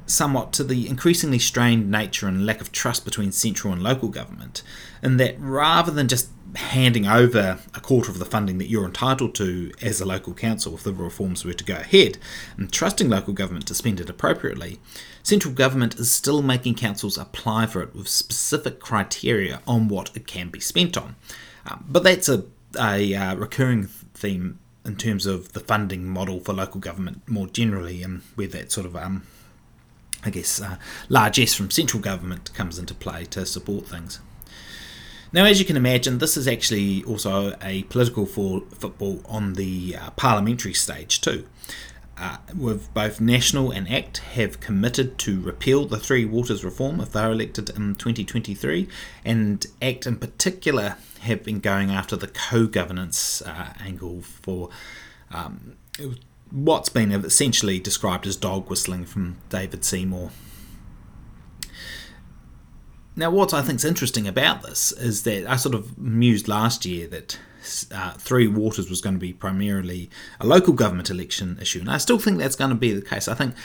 somewhat 0.07 0.53
to 0.53 0.63
the 0.63 0.87
increasingly 0.87 1.39
strained 1.39 1.91
nature 1.91 2.27
and 2.27 2.45
lack 2.45 2.61
of 2.61 2.71
trust 2.71 3.05
between 3.05 3.31
central 3.31 3.71
and 3.73 3.83
local 3.83 4.09
government, 4.09 4.63
in 5.03 5.17
that 5.17 5.39
rather 5.39 5.91
than 5.91 6.07
just 6.07 6.29
handing 6.55 7.05
over 7.05 7.59
a 7.75 7.79
quarter 7.79 8.09
of 8.09 8.19
the 8.19 8.25
funding 8.25 8.57
that 8.57 8.69
you're 8.69 8.85
entitled 8.85 9.35
to 9.35 9.71
as 9.81 9.99
a 9.99 10.05
local 10.05 10.33
council 10.33 10.73
if 10.73 10.83
the 10.83 10.93
reforms 10.93 11.43
were 11.43 11.53
to 11.53 11.63
go 11.63 11.75
ahead, 11.75 12.17
and 12.55 12.71
trusting 12.71 13.09
local 13.09 13.33
government 13.33 13.67
to 13.67 13.75
spend 13.75 13.99
it 13.99 14.09
appropriately, 14.09 14.79
central 15.23 15.53
government 15.53 15.95
is 15.95 16.09
still 16.09 16.41
making 16.41 16.73
councils 16.73 17.17
apply 17.17 17.65
for 17.65 17.81
it 17.81 17.93
with 17.93 18.07
specific 18.07 18.79
criteria 18.79 19.61
on 19.67 19.87
what 19.87 20.09
it 20.15 20.25
can 20.25 20.49
be 20.49 20.59
spent 20.59 20.97
on. 20.97 21.15
Um, 21.69 21.85
but 21.87 22.03
that's 22.03 22.29
a, 22.29 22.45
a 22.79 23.13
uh, 23.13 23.35
recurring 23.35 23.87
theme 24.13 24.59
in 24.85 24.95
terms 24.95 25.25
of 25.25 25.51
the 25.51 25.59
funding 25.59 26.05
model 26.05 26.39
for 26.39 26.53
local 26.53 26.79
government 26.79 27.27
more 27.27 27.47
generally, 27.47 28.01
and 28.01 28.21
where 28.35 28.47
that 28.47 28.71
sort 28.71 28.85
of 28.85 28.95
um, 28.95 29.23
I 30.27 30.29
guess, 30.29 30.61
uh, 30.61 30.77
largesse 31.07 31.55
from 31.55 31.71
central 31.71 32.01
government 32.03 32.53
comes 32.53 32.77
into 32.77 32.93
play 32.93 33.23
to 33.25 33.45
support 33.45 33.87
things. 33.87 34.19
Now, 35.31 35.45
as 35.45 35.59
you 35.59 35.65
can 35.65 35.77
imagine, 35.77 36.17
this 36.17 36.37
is 36.37 36.47
actually 36.47 37.03
also 37.03 37.55
a 37.61 37.83
political 37.83 38.25
for 38.25 38.61
football 38.73 39.21
on 39.25 39.53
the 39.53 39.95
uh, 39.95 40.09
parliamentary 40.11 40.73
stage 40.73 41.21
too. 41.21 41.47
Uh, 42.17 42.37
with 42.57 42.91
both 42.93 43.21
National 43.21 43.71
and 43.71 43.89
ACT 43.91 44.17
have 44.17 44.59
committed 44.59 45.19
to 45.19 45.39
repeal 45.39 45.85
the 45.85 45.99
Three 45.99 46.25
Waters 46.25 46.65
reform 46.65 46.99
if 46.99 47.11
they're 47.11 47.31
elected 47.31 47.69
in 47.69 47.95
2023, 47.95 48.87
and 49.23 49.65
ACT 49.81 50.07
in 50.07 50.15
particular 50.17 50.95
have 51.21 51.43
been 51.43 51.59
going 51.59 51.91
after 51.91 52.15
the 52.15 52.27
co-governance 52.27 53.41
uh, 53.43 53.73
angle 53.79 54.21
for 54.21 54.69
um, 55.31 55.75
what's 56.51 56.89
been 56.89 57.11
essentially 57.11 57.79
described 57.79 58.25
as 58.27 58.35
dog 58.35 58.69
whistling 58.69 59.05
from 59.05 59.37
David 59.49 59.83
Seymour. 59.83 60.31
Now, 63.15 63.31
what 63.31 63.53
I 63.53 63.63
think 63.63 63.79
is 63.79 63.85
interesting 63.85 64.27
about 64.27 64.61
this 64.61 64.91
is 64.91 65.23
that 65.23 65.49
I 65.49 65.55
sort 65.55 65.73
of 65.73 65.97
mused 65.97 66.47
last 66.47 66.85
year 66.85 67.07
that 67.07 67.39
uh, 67.91 68.13
Three 68.13 68.47
Waters 68.47 68.89
was 68.89 69.01
going 69.01 69.15
to 69.15 69.19
be 69.19 69.33
primarily 69.33 70.09
a 70.39 70.45
local 70.45 70.73
government 70.73 71.09
election 71.09 71.57
issue, 71.59 71.79
and 71.79 71.89
I 71.89 71.97
still 71.97 72.19
think 72.19 72.37
that's 72.37 72.55
going 72.55 72.69
to 72.69 72.75
be 72.75 72.93
the 72.93 73.01
case. 73.01 73.27
I 73.27 73.33
think 73.33 73.55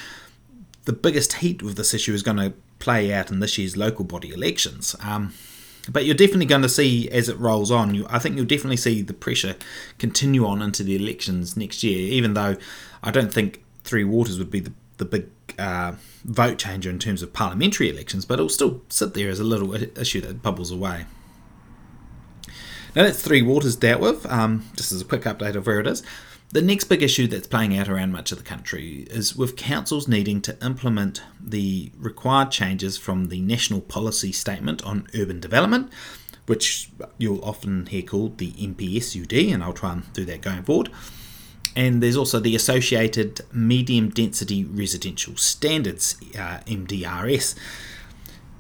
the 0.85 0.93
biggest 0.95 1.35
heat 1.35 1.63
with 1.63 1.77
this 1.77 1.93
issue 1.93 2.15
is 2.15 2.23
going 2.23 2.39
to 2.39 2.55
play 2.79 3.13
out 3.13 3.31
in 3.31 3.41
this 3.41 3.59
year's 3.59 3.77
local 3.77 4.05
body 4.05 4.33
elections. 4.33 4.97
Um, 5.01 5.35
but 5.91 6.05
you're 6.05 6.15
definitely 6.15 6.47
going 6.47 6.63
to 6.63 6.69
see 6.69 7.09
as 7.11 7.29
it 7.29 7.39
rolls 7.39 7.71
on. 7.71 7.95
You, 7.95 8.07
I 8.09 8.19
think 8.19 8.37
you'll 8.37 8.47
definitely 8.47 8.77
see 8.77 9.03
the 9.03 9.13
pressure 9.13 9.57
continue 9.99 10.47
on 10.47 10.63
into 10.63 10.83
the 10.83 10.95
elections 10.95 11.57
next 11.57 11.83
year. 11.83 11.99
Even 11.99 12.35
though 12.35 12.57
I 13.03 13.11
don't 13.11 13.33
think 13.33 13.63
Three 13.85 14.05
Waters 14.05 14.39
would 14.39 14.51
be 14.51 14.61
the 14.61 14.73
the 14.99 15.05
big 15.05 15.27
uh, 15.59 15.93
vote 16.25 16.59
changer 16.59 16.89
in 16.89 16.99
terms 16.99 17.23
of 17.23 17.33
parliamentary 17.33 17.91
elections, 17.91 18.25
but 18.25 18.35
it'll 18.35 18.49
still 18.49 18.83
sit 18.89 19.15
there 19.15 19.29
as 19.29 19.41
a 19.41 19.45
little 19.45 19.75
issue 19.75 20.21
that 20.21 20.43
bubbles 20.43 20.71
away. 20.71 21.07
Now 22.95 23.05
that's 23.05 23.23
Three 23.23 23.43
Waters 23.43 23.75
dealt 23.75 24.01
with. 24.01 24.27
Um, 24.27 24.67
just 24.77 24.93
as 24.93 25.01
a 25.01 25.05
quick 25.05 25.23
update 25.23 25.57
of 25.57 25.67
where 25.67 25.81
it 25.81 25.87
is. 25.87 26.03
The 26.53 26.61
next 26.61 26.85
big 26.85 27.03
issue 27.03 27.29
that's 27.29 27.47
playing 27.47 27.79
out 27.79 27.89
around 27.89 28.13
much 28.13 28.31
of 28.31 28.37
the 28.37 28.45
country 28.45 29.07
is 29.09 29.35
with 29.35 29.57
councils 29.57 30.07
needing 30.07 30.43
to 30.43 30.63
implement 30.63 31.23
the 31.41 31.91
required 31.97 32.51
changes 32.51 32.99
from 32.99 33.29
the 33.29 33.41
National 33.41 33.81
Policy 33.81 34.33
Statement 34.33 34.83
on 34.85 35.09
Urban 35.15 35.41
Development, 35.41 35.91
which 36.45 36.91
you'll 37.17 37.43
often 37.43 37.87
hear 37.87 38.03
called 38.03 38.37
the 38.37 38.53
NPSUD, 38.53 39.51
and 39.51 39.65
I'll 39.65 39.73
try 39.73 39.93
and 39.93 40.13
do 40.13 40.27
that 40.27 40.43
going 40.43 40.63
forward. 40.63 40.91
And 41.75 42.03
there's 42.03 42.19
also 42.19 42.39
the 42.39 42.55
Associated 42.55 43.41
Medium 43.51 44.11
Density 44.11 44.63
Residential 44.63 45.39
Standards, 45.39 46.17
uh, 46.35 46.61
MDRS. 46.67 47.55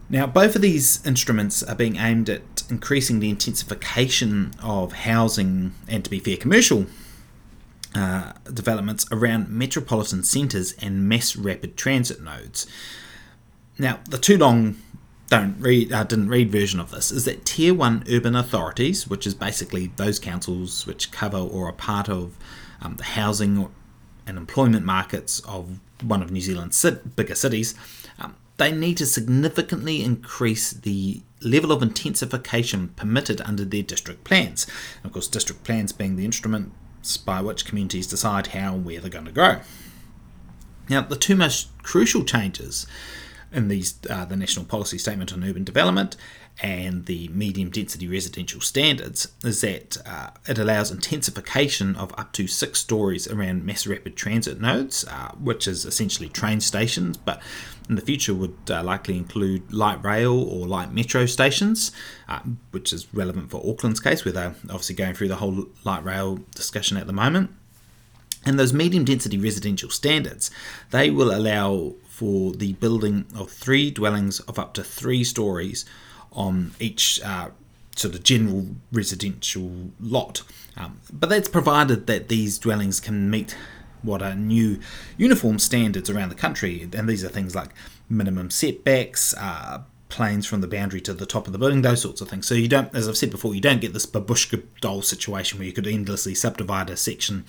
Now, 0.08 0.26
both 0.26 0.56
of 0.56 0.62
these 0.62 1.04
instruments 1.06 1.62
are 1.62 1.74
being 1.74 1.96
aimed 1.96 2.30
at 2.30 2.62
increasing 2.70 3.20
the 3.20 3.28
intensification 3.28 4.52
of 4.62 4.92
housing 4.92 5.74
and, 5.88 6.02
to 6.04 6.08
be 6.08 6.20
fair, 6.20 6.38
commercial 6.38 6.86
uh, 7.94 8.32
developments 8.52 9.06
around 9.10 9.48
metropolitan 9.50 10.22
centres 10.22 10.72
and 10.80 11.08
mass 11.08 11.36
rapid 11.36 11.76
transit 11.76 12.22
nodes. 12.22 12.66
Now, 13.78 14.00
the 14.08 14.18
too 14.18 14.38
long 14.38 14.76
don't 15.28 15.58
read 15.60 15.92
uh, 15.92 16.04
didn't 16.04 16.28
read 16.28 16.50
version 16.50 16.78
of 16.78 16.90
this 16.90 17.10
is 17.10 17.24
that 17.24 17.44
tier 17.46 17.72
one 17.72 18.04
urban 18.10 18.36
authorities, 18.36 19.08
which 19.08 19.26
is 19.26 19.34
basically 19.34 19.86
those 19.96 20.18
councils 20.18 20.86
which 20.86 21.10
cover 21.10 21.38
or 21.38 21.68
are 21.68 21.72
part 21.72 22.08
of 22.08 22.36
um, 22.82 22.96
the 22.96 23.04
housing 23.04 23.68
and 24.26 24.36
employment 24.36 24.84
markets 24.84 25.40
of 25.40 25.80
one 26.02 26.22
of 26.22 26.30
New 26.30 26.40
Zealand's 26.40 26.84
bigger 27.16 27.34
cities, 27.34 27.74
um, 28.18 28.36
they 28.58 28.72
need 28.72 28.96
to 28.98 29.06
significantly 29.06 30.04
increase 30.04 30.70
the 30.70 31.22
level 31.40 31.72
of 31.72 31.82
intensification 31.82 32.88
permitted 32.88 33.40
under 33.40 33.64
their 33.64 33.82
district 33.82 34.24
plans. 34.24 34.66
And 34.96 35.06
of 35.06 35.12
course, 35.12 35.28
district 35.28 35.64
plans 35.64 35.92
being 35.92 36.16
the 36.16 36.24
instrument 36.24 36.72
by 37.26 37.40
which 37.40 37.64
communities 37.64 38.06
decide 38.06 38.48
how 38.48 38.74
and 38.74 38.84
where 38.84 39.00
they're 39.00 39.10
going 39.10 39.24
to 39.24 39.32
grow. 39.32 39.60
Now, 40.88 41.02
the 41.02 41.16
two 41.16 41.36
most 41.36 41.68
crucial 41.82 42.24
changes 42.24 42.86
in 43.52 43.68
these 43.68 43.98
uh, 44.08 44.24
the 44.24 44.36
National 44.36 44.64
Policy 44.64 44.98
Statement 44.98 45.32
on 45.32 45.44
Urban 45.44 45.64
Development 45.64 46.16
and 46.60 47.06
the 47.06 47.28
medium 47.28 47.70
density 47.70 48.06
residential 48.06 48.60
standards 48.60 49.28
is 49.42 49.60
that 49.62 49.96
uh, 50.06 50.30
it 50.46 50.58
allows 50.58 50.90
intensification 50.90 51.96
of 51.96 52.12
up 52.18 52.32
to 52.32 52.46
six 52.46 52.78
stories 52.78 53.26
around 53.26 53.64
mass 53.64 53.86
rapid 53.86 54.16
transit 54.16 54.60
nodes, 54.60 55.04
uh, 55.08 55.32
which 55.40 55.66
is 55.66 55.84
essentially 55.84 56.28
train 56.28 56.60
stations, 56.60 57.16
but 57.16 57.40
in 57.92 57.96
the 57.96 58.02
future 58.02 58.32
would 58.32 58.56
uh, 58.70 58.82
likely 58.82 59.18
include 59.18 59.70
light 59.70 60.02
rail 60.02 60.32
or 60.32 60.66
light 60.66 60.92
metro 60.92 61.26
stations, 61.26 61.92
uh, 62.26 62.40
which 62.70 62.90
is 62.90 63.12
relevant 63.12 63.50
for 63.50 63.60
Auckland's 63.64 64.00
case, 64.00 64.24
where 64.24 64.32
they're 64.32 64.54
obviously 64.64 64.94
going 64.94 65.14
through 65.14 65.28
the 65.28 65.36
whole 65.36 65.66
light 65.84 66.02
rail 66.02 66.38
discussion 66.54 66.96
at 66.96 67.06
the 67.06 67.12
moment. 67.12 67.50
And 68.46 68.58
those 68.58 68.72
medium 68.72 69.04
density 69.04 69.38
residential 69.38 69.90
standards, 69.90 70.50
they 70.90 71.10
will 71.10 71.34
allow 71.34 71.94
for 72.08 72.52
the 72.52 72.72
building 72.74 73.26
of 73.36 73.50
three 73.50 73.90
dwellings 73.90 74.40
of 74.40 74.58
up 74.58 74.72
to 74.74 74.82
three 74.82 75.22
stories 75.22 75.84
on 76.32 76.72
each 76.80 77.20
uh, 77.22 77.50
sort 77.94 78.14
of 78.14 78.22
general 78.22 78.68
residential 78.90 79.90
lot. 80.00 80.42
Um, 80.78 81.00
but 81.12 81.28
that's 81.28 81.48
provided 81.48 82.06
that 82.06 82.28
these 82.28 82.58
dwellings 82.58 83.00
can 83.00 83.28
meet 83.28 83.54
what 84.02 84.22
are 84.22 84.34
new 84.34 84.80
uniform 85.16 85.58
standards 85.58 86.10
around 86.10 86.28
the 86.28 86.34
country, 86.34 86.88
and 86.92 87.08
these 87.08 87.24
are 87.24 87.28
things 87.28 87.54
like 87.54 87.70
minimum 88.08 88.50
setbacks, 88.50 89.34
uh, 89.34 89.82
planes 90.12 90.46
from 90.46 90.60
the 90.60 90.66
boundary 90.66 91.00
to 91.00 91.14
the 91.14 91.24
top 91.24 91.46
of 91.46 91.54
the 91.54 91.58
building, 91.58 91.80
those 91.80 92.02
sorts 92.02 92.20
of 92.20 92.28
things. 92.28 92.46
So 92.46 92.54
you 92.54 92.68
don't, 92.68 92.94
as 92.94 93.08
I've 93.08 93.16
said 93.16 93.30
before, 93.30 93.54
you 93.54 93.62
don't 93.62 93.80
get 93.80 93.94
this 93.94 94.04
babushka 94.04 94.62
doll 94.82 95.00
situation 95.00 95.58
where 95.58 95.66
you 95.66 95.72
could 95.72 95.86
endlessly 95.86 96.34
subdivide 96.34 96.90
a 96.90 96.98
section 96.98 97.46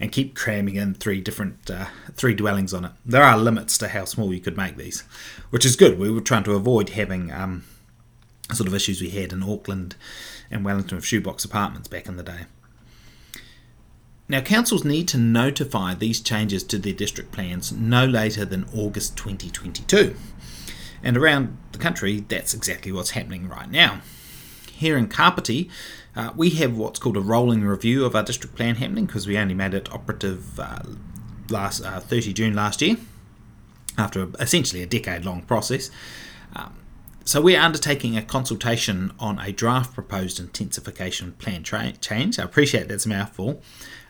and 0.00 0.10
keep 0.10 0.34
cramming 0.34 0.76
in 0.76 0.94
three 0.94 1.20
different 1.20 1.70
uh, 1.70 1.86
three 2.14 2.34
dwellings 2.34 2.72
on 2.72 2.86
it. 2.86 2.92
There 3.04 3.22
are 3.22 3.36
limits 3.36 3.76
to 3.78 3.88
how 3.88 4.06
small 4.06 4.32
you 4.32 4.40
could 4.40 4.56
make 4.56 4.78
these, 4.78 5.02
which 5.50 5.66
is 5.66 5.76
good. 5.76 5.98
We 5.98 6.10
were 6.10 6.22
trying 6.22 6.44
to 6.44 6.54
avoid 6.54 6.90
having 6.90 7.30
um, 7.30 7.64
sort 8.54 8.66
of 8.66 8.74
issues 8.74 9.02
we 9.02 9.10
had 9.10 9.34
in 9.34 9.42
Auckland 9.42 9.94
and 10.50 10.64
Wellington 10.64 10.96
with 10.96 11.04
shoebox 11.04 11.44
apartments 11.44 11.88
back 11.88 12.06
in 12.06 12.16
the 12.16 12.22
day. 12.22 12.46
Now, 14.28 14.40
councils 14.40 14.84
need 14.84 15.06
to 15.08 15.18
notify 15.18 15.94
these 15.94 16.20
changes 16.20 16.64
to 16.64 16.78
their 16.78 16.92
district 16.92 17.30
plans 17.30 17.70
no 17.72 18.04
later 18.04 18.44
than 18.44 18.66
August 18.74 19.16
2022. 19.16 20.16
And 21.02 21.16
around 21.16 21.56
the 21.72 21.78
country, 21.78 22.20
that's 22.20 22.52
exactly 22.52 22.90
what's 22.90 23.10
happening 23.10 23.48
right 23.48 23.70
now. 23.70 24.00
Here 24.72 24.96
in 24.98 25.08
Kapiti, 25.08 25.70
uh, 26.16 26.32
we 26.34 26.50
have 26.50 26.76
what's 26.76 26.98
called 26.98 27.16
a 27.16 27.20
rolling 27.20 27.62
review 27.62 28.04
of 28.04 28.16
our 28.16 28.22
district 28.22 28.56
plan 28.56 28.76
happening 28.76 29.06
because 29.06 29.26
we 29.26 29.38
only 29.38 29.54
made 29.54 29.74
it 29.74 29.92
operative 29.92 30.58
uh, 30.58 30.80
last 31.48 31.84
uh, 31.84 32.00
30 32.00 32.32
June 32.32 32.54
last 32.54 32.82
year 32.82 32.96
after 33.96 34.28
essentially 34.40 34.82
a 34.82 34.86
decade 34.86 35.24
long 35.24 35.42
process. 35.42 35.90
Um, 36.54 36.74
so 37.24 37.40
we're 37.40 37.60
undertaking 37.60 38.16
a 38.16 38.22
consultation 38.22 39.12
on 39.18 39.38
a 39.38 39.52
draft 39.52 39.94
proposed 39.94 40.38
intensification 40.38 41.32
plan 41.32 41.62
tra- 41.62 41.92
change. 41.92 42.38
I 42.38 42.44
appreciate 42.44 42.88
that's 42.88 43.06
a 43.06 43.08
mouthful, 43.08 43.62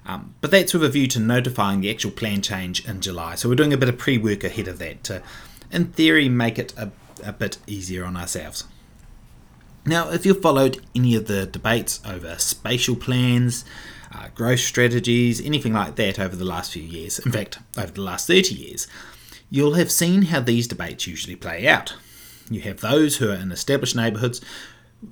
um, 0.06 0.34
but 0.40 0.50
that's 0.50 0.72
with 0.72 0.84
a 0.84 0.88
view 0.88 1.08
to 1.08 1.20
notifying 1.20 1.80
the 1.80 1.90
actual 1.90 2.12
plan 2.12 2.40
change 2.40 2.86
in 2.86 3.00
July. 3.00 3.34
So 3.34 3.48
we're 3.48 3.56
doing 3.56 3.72
a 3.72 3.78
bit 3.78 3.88
of 3.88 3.98
pre-work 3.98 4.44
ahead 4.44 4.68
of 4.68 4.78
that 4.78 5.02
to, 5.04 5.22
in 5.70 5.86
theory, 5.86 6.28
make 6.28 6.58
it 6.58 6.72
a, 6.76 6.90
a 7.24 7.32
bit 7.32 7.58
easier 7.66 8.04
on 8.04 8.16
ourselves. 8.16 8.64
Now, 9.84 10.10
if 10.10 10.24
you've 10.24 10.42
followed 10.42 10.80
any 10.94 11.14
of 11.14 11.26
the 11.26 11.46
debates 11.46 12.00
over 12.04 12.36
spatial 12.38 12.96
plans, 12.96 13.64
uh, 14.12 14.28
growth 14.34 14.60
strategies, 14.60 15.40
anything 15.40 15.72
like 15.72 15.96
that 15.96 16.18
over 16.18 16.36
the 16.36 16.44
last 16.44 16.72
few 16.72 16.82
years, 16.82 17.18
in 17.18 17.32
fact, 17.32 17.58
over 17.76 17.92
the 17.92 18.00
last 18.00 18.26
30 18.26 18.54
years, 18.54 18.86
you'll 19.50 19.74
have 19.74 19.90
seen 19.90 20.22
how 20.22 20.40
these 20.40 20.68
debates 20.68 21.06
usually 21.06 21.36
play 21.36 21.66
out. 21.66 21.94
You 22.48 22.60
have 22.62 22.80
those 22.80 23.16
who 23.16 23.30
are 23.30 23.34
in 23.34 23.50
established 23.50 23.96
neighbourhoods, 23.96 24.40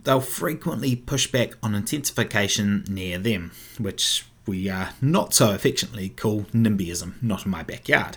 they'll 0.05 0.21
frequently 0.21 0.97
push 0.97 1.27
back 1.27 1.55
on 1.63 1.75
intensification 1.75 2.85
near 2.89 3.19
them, 3.19 3.53
which 3.79 4.25
we 4.47 4.69
uh, 4.69 4.89
not 5.01 5.35
so 5.35 5.55
affectionately 5.55 6.09
call 6.09 6.43
NIMBYism, 6.53 7.23
not 7.23 7.45
in 7.45 7.51
my 7.51 7.63
backyard. 7.63 8.17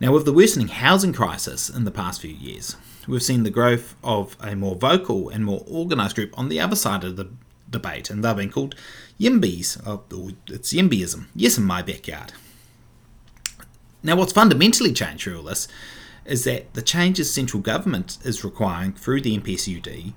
Now, 0.00 0.12
with 0.12 0.24
the 0.24 0.32
worsening 0.32 0.68
housing 0.68 1.12
crisis 1.12 1.68
in 1.68 1.84
the 1.84 1.90
past 1.90 2.20
few 2.20 2.32
years, 2.32 2.76
we've 3.06 3.22
seen 3.22 3.42
the 3.42 3.50
growth 3.50 3.94
of 4.02 4.36
a 4.40 4.56
more 4.56 4.74
vocal 4.74 5.28
and 5.28 5.44
more 5.44 5.64
organised 5.70 6.16
group 6.16 6.36
on 6.38 6.48
the 6.48 6.60
other 6.60 6.76
side 6.76 7.04
of 7.04 7.16
the 7.16 7.28
debate, 7.70 8.10
and 8.10 8.24
they've 8.24 8.36
been 8.36 8.50
called 8.50 8.74
YIMBYs, 9.20 9.86
or 9.86 10.02
it's 10.48 10.72
YIMBYism, 10.72 11.26
yes, 11.34 11.58
in 11.58 11.64
my 11.64 11.82
backyard. 11.82 12.32
Now, 14.02 14.16
what's 14.16 14.32
fundamentally 14.32 14.92
changed 14.92 15.24
through 15.24 15.38
all 15.38 15.44
this 15.44 15.68
is 16.24 16.44
that 16.44 16.72
the 16.74 16.82
changes 16.82 17.32
central 17.32 17.62
government 17.62 18.18
is 18.24 18.44
requiring 18.44 18.92
through 18.92 19.20
the 19.20 19.38
NPSUD 19.38 20.12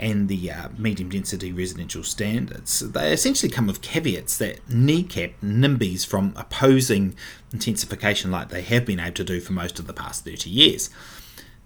and 0.00 0.28
the 0.28 0.50
uh, 0.50 0.68
medium 0.78 1.10
density 1.10 1.52
residential 1.52 2.02
standards, 2.02 2.80
they 2.80 3.12
essentially 3.12 3.52
come 3.52 3.66
with 3.66 3.82
caveats 3.82 4.38
that 4.38 4.66
kneecap 4.68 5.32
NIMBYs 5.42 6.06
from 6.06 6.32
opposing 6.36 7.14
intensification 7.52 8.30
like 8.30 8.48
they 8.48 8.62
have 8.62 8.86
been 8.86 8.98
able 8.98 9.12
to 9.12 9.24
do 9.24 9.40
for 9.40 9.52
most 9.52 9.78
of 9.78 9.86
the 9.86 9.92
past 9.92 10.24
30 10.24 10.48
years. 10.48 10.88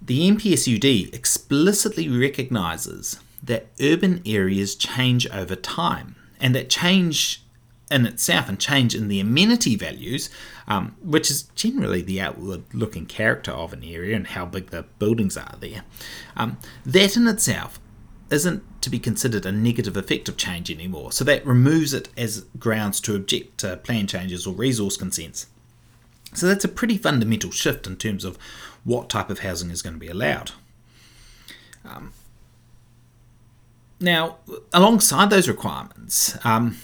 The 0.01 0.29
NPSUD 0.29 1.15
explicitly 1.15 2.09
recognises 2.09 3.19
that 3.41 3.67
urban 3.81 4.21
areas 4.25 4.75
change 4.75 5.25
over 5.29 5.55
time 5.55 6.17
and 6.41 6.53
that 6.53 6.69
change 6.69 7.41
in 7.89 8.05
itself 8.05 8.49
and 8.49 8.59
change 8.59 8.93
in 8.93 9.07
the 9.07 9.21
amenity 9.21 9.77
values, 9.77 10.29
um, 10.67 10.95
which 11.01 11.31
is 11.31 11.43
generally 11.55 12.01
the 12.01 12.19
outward 12.19 12.63
looking 12.73 13.05
character 13.05 13.51
of 13.51 13.71
an 13.71 13.83
area 13.83 14.15
and 14.15 14.27
how 14.27 14.45
big 14.45 14.71
the 14.71 14.83
buildings 14.99 15.37
are 15.37 15.55
there, 15.61 15.83
um, 16.35 16.57
that 16.85 17.15
in 17.15 17.27
itself 17.27 17.79
isn't 18.29 18.63
to 18.81 18.89
be 18.89 18.99
considered 18.99 19.45
a 19.45 19.51
negative 19.51 19.95
effect 19.95 20.27
of 20.29 20.37
change 20.37 20.71
anymore. 20.71 21.11
So 21.11 21.23
that 21.23 21.45
removes 21.45 21.93
it 21.93 22.09
as 22.17 22.45
grounds 22.57 22.99
to 23.01 23.15
object 23.15 23.59
to 23.59 23.77
plan 23.77 24.07
changes 24.07 24.47
or 24.47 24.53
resource 24.53 24.97
consents. 24.97 25.47
So 26.33 26.47
that's 26.47 26.65
a 26.65 26.69
pretty 26.69 26.97
fundamental 26.97 27.51
shift 27.51 27.87
in 27.87 27.95
terms 27.97 28.25
of 28.25 28.37
what 28.83 29.09
type 29.09 29.29
of 29.29 29.39
housing 29.39 29.69
is 29.69 29.81
going 29.81 29.93
to 29.93 29.99
be 29.99 30.07
allowed. 30.07 30.51
Um, 31.85 32.13
now, 33.99 34.37
alongside 34.73 35.29
those 35.29 35.47
requirements, 35.47 36.37
um, 36.45 36.77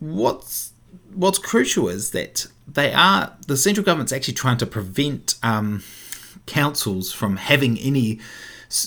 what's 0.00 0.72
what's 1.12 1.38
crucial 1.38 1.88
is 1.88 2.10
that 2.10 2.46
they 2.66 2.92
are 2.92 3.36
the 3.46 3.56
central 3.56 3.84
government's 3.84 4.12
actually 4.12 4.34
trying 4.34 4.58
to 4.58 4.66
prevent 4.66 5.36
um, 5.42 5.82
councils 6.46 7.12
from 7.12 7.36
having 7.36 7.78
any 7.78 8.20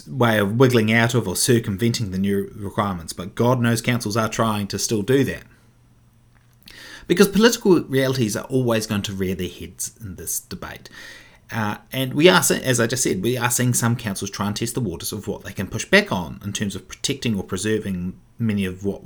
way 0.07 0.39
of 0.39 0.57
wiggling 0.57 0.91
out 0.91 1.13
of 1.13 1.27
or 1.27 1.35
circumventing 1.35 2.11
the 2.11 2.17
new 2.17 2.51
requirements. 2.55 3.13
But 3.13 3.35
God 3.35 3.61
knows 3.61 3.81
councils 3.81 4.17
are 4.17 4.29
trying 4.29 4.67
to 4.67 4.79
still 4.79 5.01
do 5.01 5.23
that. 5.25 5.43
Because 7.07 7.27
political 7.29 7.81
realities 7.83 8.35
are 8.35 8.45
always 8.45 8.85
going 8.85 9.01
to 9.03 9.13
rear 9.13 9.33
their 9.33 9.49
heads 9.49 9.91
in 10.01 10.15
this 10.15 10.39
debate. 10.39 10.89
Uh, 11.51 11.77
and 11.93 12.13
we 12.13 12.27
are, 12.27 12.41
as 12.63 12.79
I 12.79 12.87
just 12.87 13.03
said, 13.03 13.21
we 13.21 13.37
are 13.37 13.49
seeing 13.49 13.73
some 13.73 13.95
councils 13.95 14.29
try 14.29 14.47
and 14.47 14.55
test 14.55 14.73
the 14.73 14.81
waters 14.81 15.13
of 15.13 15.27
what 15.27 15.43
they 15.43 15.53
can 15.53 15.67
push 15.67 15.85
back 15.85 16.11
on 16.11 16.39
in 16.43 16.51
terms 16.51 16.75
of 16.75 16.87
protecting 16.87 17.37
or 17.37 17.43
preserving 17.43 18.19
many 18.37 18.65
of 18.65 18.85
what 18.85 19.01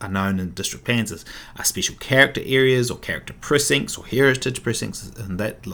are 0.00 0.08
known 0.08 0.40
in 0.40 0.50
district 0.52 0.84
plans 0.84 1.12
as 1.12 1.24
special 1.62 1.94
character 1.96 2.40
areas 2.44 2.90
or 2.90 2.98
character 2.98 3.34
precincts 3.40 3.98
or 3.98 4.06
heritage 4.06 4.62
precincts 4.62 5.08
and 5.18 5.38
that 5.38 5.64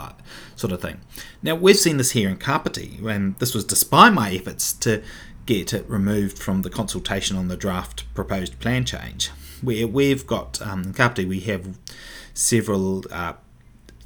sort 0.56 0.72
of 0.72 0.82
thing. 0.82 1.00
Now, 1.42 1.54
we've 1.54 1.76
seen 1.76 1.96
this 1.96 2.10
here 2.10 2.28
in 2.28 2.36
Kapiti, 2.36 2.98
and 3.06 3.38
this 3.38 3.54
was 3.54 3.64
despite 3.64 4.12
my 4.12 4.32
efforts 4.32 4.72
to 4.74 5.02
get 5.46 5.72
it 5.72 5.88
removed 5.88 6.38
from 6.38 6.62
the 6.62 6.70
consultation 6.70 7.36
on 7.36 7.48
the 7.48 7.56
draft 7.56 8.12
proposed 8.14 8.58
plan 8.58 8.84
change, 8.84 9.30
where 9.62 9.86
we've 9.86 10.26
got, 10.26 10.60
um, 10.60 10.82
in 10.82 10.92
Kapiti, 10.92 11.24
we 11.24 11.40
have 11.40 11.78
several 12.34 13.04
uh, 13.10 13.34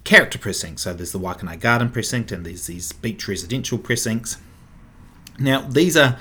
character 0.05 0.39
precincts. 0.39 0.83
So 0.83 0.95
there's 0.95 1.13
the 1.13 1.19
Waikanae 1.19 1.61
Garden 1.61 1.91
precinct 1.91 2.31
and 2.31 2.45
there's 2.45 2.67
these 2.67 2.93
beach 2.93 3.27
residential 3.27 3.79
precincts. 3.79 4.37
Now 5.39 5.63
these 5.63 5.97
are 5.97 6.19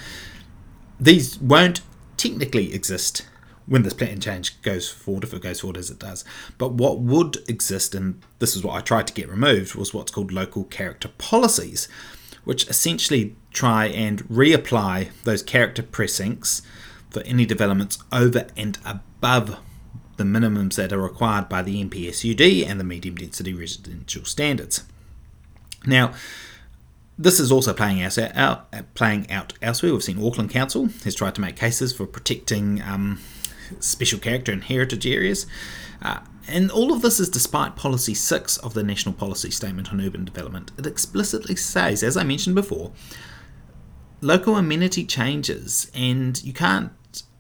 these 1.00 1.40
won't 1.40 1.82
technically 2.18 2.74
exist 2.74 3.28
when 3.66 3.84
this 3.84 3.94
plan 3.94 4.20
change 4.20 4.62
goes 4.62 4.90
forward, 4.90 5.24
if 5.24 5.34
it 5.34 5.42
goes 5.42 5.62
forward 5.62 5.78
as 5.78 5.90
it 5.90 6.00
does. 6.00 6.26
But 6.58 6.74
what 6.74 7.00
would 7.00 7.38
exist, 7.48 7.96
and 7.96 8.22
this 8.40 8.56
is 8.56 8.64
what 8.64 8.76
I 8.76 8.82
tried 8.82 9.08
to 9.08 9.14
get 9.14 9.30
removed, 9.30 9.76
was 9.76 9.94
what's 9.94 10.12
called 10.12 10.32
local 10.32 10.66
character 10.66 11.10
policies, 11.18 11.88
which 12.44 12.68
essentially 12.68 13.36
try 13.52 13.86
and 13.86 14.24
reapply 14.26 15.12
those 15.24 15.44
character 15.44 15.82
precincts 15.82 16.62
for 17.10 17.22
any 17.22 17.46
developments 17.46 18.00
over 18.12 18.48
and 18.58 18.78
above 18.86 19.58
the 20.18 20.24
minimums 20.24 20.76
that 20.76 20.94
are 20.94 21.02
required 21.02 21.50
by 21.50 21.62
the 21.62 21.84
NPSUD 21.84 22.68
and 22.68 22.80
the 22.80 22.84
medium 22.84 23.16
density 23.16 23.54
residential 23.54 24.26
standards. 24.26 24.84
Now, 25.86 26.14
this 27.18 27.40
is 27.40 27.52
also 27.52 27.74
playing 27.74 28.02
out, 28.02 28.18
out, 28.18 28.94
playing 28.96 29.30
out 29.30 29.54
elsewhere. 29.62 29.94
We've 29.94 30.04
seen 30.04 30.24
Auckland 30.24 30.50
Council 30.50 30.88
has 31.04 31.16
tried 31.16 31.36
to 31.36 31.42
make 31.42 31.56
cases 31.56 31.94
for 31.94 32.06
protecting 32.06 32.82
um, 32.82 33.22
special 33.80 34.20
character 34.20 34.52
and 34.52 34.64
heritage 34.64 35.06
areas. 35.06 35.46
Uh, 36.02 36.20
and 36.48 36.72
all 36.72 36.92
of 36.92 37.02
this 37.02 37.20
is 37.20 37.30
despite 37.30 37.76
Policy 37.76 38.14
6 38.14 38.58
of 38.58 38.74
the 38.74 38.84
National 38.84 39.14
Policy 39.14 39.52
Statement 39.52 39.92
on 39.92 40.02
Urban 40.02 40.26
Development. 40.26 40.72
It 40.78 40.86
explicitly 40.86 41.56
says, 41.56 42.04
as 42.04 42.18
I 42.18 42.24
mentioned 42.24 42.56
before, 42.56 42.92
local 44.20 44.56
amenity 44.58 45.06
changes, 45.06 45.90
and 45.94 46.44
you 46.44 46.52
can't 46.54 46.92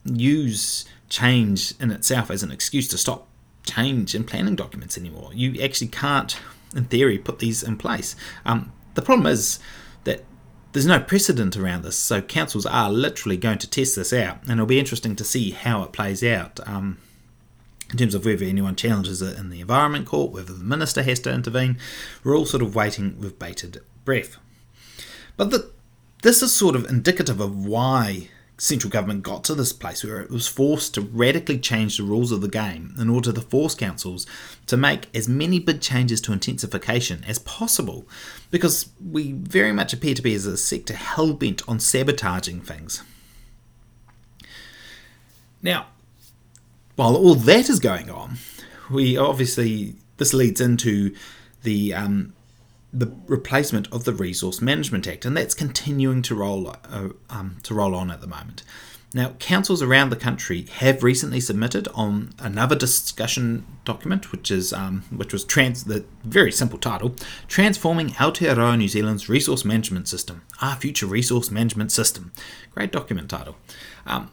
use 0.05 0.85
change 1.13 1.75
in 1.79 1.91
itself 1.91 2.31
as 2.31 2.41
an 2.41 2.49
excuse 2.49 2.87
to 2.87 2.97
stop 2.97 3.27
change 3.63 4.15
in 4.15 4.23
planning 4.23 4.55
documents 4.55 4.97
anymore. 4.97 5.29
You 5.31 5.61
actually 5.61 5.89
can't, 5.89 6.35
in 6.75 6.85
theory, 6.85 7.19
put 7.19 7.37
these 7.37 7.61
in 7.61 7.77
place. 7.77 8.15
Um, 8.45 8.73
the 8.95 9.03
problem 9.03 9.27
is 9.27 9.59
that 10.05 10.23
there's 10.71 10.87
no 10.87 10.99
precedent 10.99 11.55
around 11.55 11.83
this, 11.83 11.95
so 11.99 12.19
councils 12.19 12.65
are 12.65 12.91
literally 12.91 13.37
going 13.37 13.59
to 13.59 13.69
test 13.69 13.95
this 13.95 14.11
out, 14.11 14.41
and 14.41 14.53
it'll 14.53 14.65
be 14.65 14.79
interesting 14.79 15.15
to 15.17 15.23
see 15.23 15.51
how 15.51 15.83
it 15.83 15.91
plays 15.91 16.23
out. 16.23 16.59
Um, 16.67 16.97
in 17.91 17.97
terms 17.99 18.15
of 18.15 18.25
whether 18.25 18.43
anyone 18.43 18.75
challenges 18.75 19.21
it 19.21 19.37
in 19.37 19.51
the 19.51 19.61
Environment 19.61 20.07
Court, 20.07 20.31
whether 20.31 20.51
the 20.51 20.63
Minister 20.63 21.03
has 21.03 21.19
to 21.19 21.31
intervene, 21.31 21.77
we're 22.23 22.35
all 22.35 22.47
sort 22.47 22.63
of 22.63 22.73
waiting 22.73 23.19
with 23.19 23.37
bated 23.37 23.83
breath. 24.03 24.37
But 25.37 25.51
the, 25.51 25.69
this 26.23 26.41
is 26.41 26.51
sort 26.55 26.75
of 26.75 26.89
indicative 26.89 27.39
of 27.39 27.55
why 27.55 28.29
central 28.63 28.89
government 28.89 29.23
got 29.23 29.43
to 29.43 29.53
this 29.53 29.73
place 29.73 30.05
where 30.05 30.21
it 30.21 30.31
was 30.31 30.47
forced 30.47 30.93
to 30.93 31.01
radically 31.01 31.59
change 31.59 31.97
the 31.97 32.03
rules 32.03 32.31
of 32.31 32.39
the 32.39 32.47
game 32.47 32.95
in 32.97 33.09
order 33.09 33.33
to 33.33 33.41
force 33.41 33.75
councils 33.75 34.25
to 34.65 34.77
make 34.77 35.13
as 35.13 35.27
many 35.27 35.59
big 35.59 35.81
changes 35.81 36.21
to 36.21 36.31
intensification 36.31 37.25
as 37.27 37.39
possible, 37.39 38.07
because 38.51 38.89
we 39.11 39.33
very 39.33 39.73
much 39.73 39.91
appear 39.91 40.13
to 40.13 40.21
be 40.21 40.33
as 40.33 40.45
a 40.45 40.55
sector 40.55 40.93
hell 40.93 41.33
bent 41.33 41.61
on 41.67 41.77
sabotaging 41.77 42.61
things. 42.61 43.03
Now, 45.61 45.87
while 46.95 47.17
all 47.17 47.35
that 47.35 47.69
is 47.69 47.81
going 47.81 48.09
on, 48.09 48.37
we 48.89 49.17
obviously 49.17 49.95
this 50.15 50.33
leads 50.33 50.61
into 50.61 51.13
the 51.63 51.93
um, 51.93 52.31
the 52.93 53.11
replacement 53.27 53.91
of 53.91 54.03
the 54.03 54.13
Resource 54.13 54.61
Management 54.61 55.07
Act, 55.07 55.25
and 55.25 55.35
that's 55.35 55.55
continuing 55.55 56.21
to 56.21 56.35
roll 56.35 56.69
uh, 56.69 57.09
um, 57.29 57.57
to 57.63 57.73
roll 57.73 57.95
on 57.95 58.11
at 58.11 58.21
the 58.21 58.27
moment. 58.27 58.63
Now, 59.15 59.29
councils 59.37 59.83
around 59.83 60.09
the 60.09 60.15
country 60.15 60.65
have 60.77 61.03
recently 61.03 61.39
submitted 61.39 61.87
on 61.93 62.33
another 62.39 62.75
discussion 62.75 63.63
document, 63.85 64.31
which 64.31 64.49
is 64.49 64.73
um, 64.73 65.03
which 65.15 65.33
was 65.33 65.43
trans 65.43 65.83
the 65.83 66.05
very 66.23 66.51
simple 66.51 66.79
title, 66.79 67.15
"Transforming 67.47 68.09
Aotearoa 68.11 68.77
New 68.77 68.87
Zealand's 68.87 69.29
Resource 69.29 69.65
Management 69.65 70.07
System: 70.07 70.43
Our 70.61 70.75
Future 70.75 71.07
Resource 71.07 71.51
Management 71.51 71.91
System." 71.91 72.31
Great 72.73 72.91
document 72.91 73.29
title. 73.29 73.57
Um, 74.05 74.31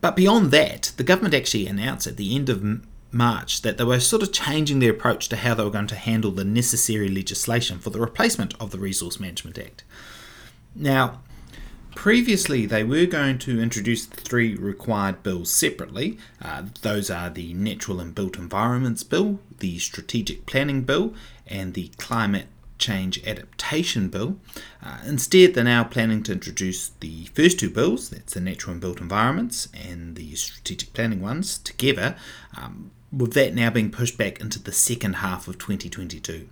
but 0.00 0.14
beyond 0.14 0.52
that, 0.52 0.92
the 0.96 1.04
government 1.04 1.34
actually 1.34 1.66
announced 1.66 2.06
at 2.06 2.16
the 2.16 2.34
end 2.34 2.48
of 2.48 2.62
March 3.10 3.62
that 3.62 3.78
they 3.78 3.84
were 3.84 4.00
sort 4.00 4.22
of 4.22 4.32
changing 4.32 4.78
their 4.78 4.90
approach 4.90 5.28
to 5.28 5.36
how 5.36 5.54
they 5.54 5.64
were 5.64 5.70
going 5.70 5.86
to 5.86 5.96
handle 5.96 6.30
the 6.30 6.44
necessary 6.44 7.08
legislation 7.08 7.78
for 7.78 7.90
the 7.90 8.00
replacement 8.00 8.54
of 8.60 8.70
the 8.70 8.78
Resource 8.78 9.18
Management 9.18 9.58
Act. 9.58 9.84
Now, 10.74 11.20
previously 11.94 12.66
they 12.66 12.84
were 12.84 13.06
going 13.06 13.38
to 13.38 13.60
introduce 13.60 14.06
the 14.06 14.20
three 14.20 14.54
required 14.54 15.22
bills 15.22 15.50
separately. 15.50 16.18
Uh, 16.40 16.64
those 16.82 17.10
are 17.10 17.30
the 17.30 17.54
Natural 17.54 18.00
and 18.00 18.14
Built 18.14 18.38
Environments 18.38 19.02
Bill, 19.02 19.40
the 19.58 19.78
Strategic 19.78 20.46
Planning 20.46 20.82
Bill, 20.82 21.14
and 21.46 21.74
the 21.74 21.88
Climate 21.98 22.46
Change 22.78 23.24
Adaptation 23.26 24.08
Bill. 24.08 24.36
Uh, 24.82 24.98
instead, 25.06 25.54
they're 25.54 25.64
now 25.64 25.84
planning 25.84 26.22
to 26.24 26.32
introduce 26.32 26.90
the 27.00 27.26
first 27.26 27.58
two 27.58 27.70
bills 27.70 28.10
that's 28.10 28.34
the 28.34 28.40
Natural 28.40 28.72
and 28.72 28.80
Built 28.80 29.00
Environments 29.00 29.68
and 29.74 30.16
the 30.16 30.34
Strategic 30.36 30.92
Planning 30.92 31.20
ones 31.20 31.58
together. 31.58 32.16
Um, 32.56 32.92
with 33.12 33.32
that 33.32 33.54
now 33.54 33.70
being 33.70 33.90
pushed 33.90 34.18
back 34.18 34.40
into 34.40 34.58
the 34.58 34.72
second 34.72 35.14
half 35.14 35.48
of 35.48 35.58
2022. 35.58 36.48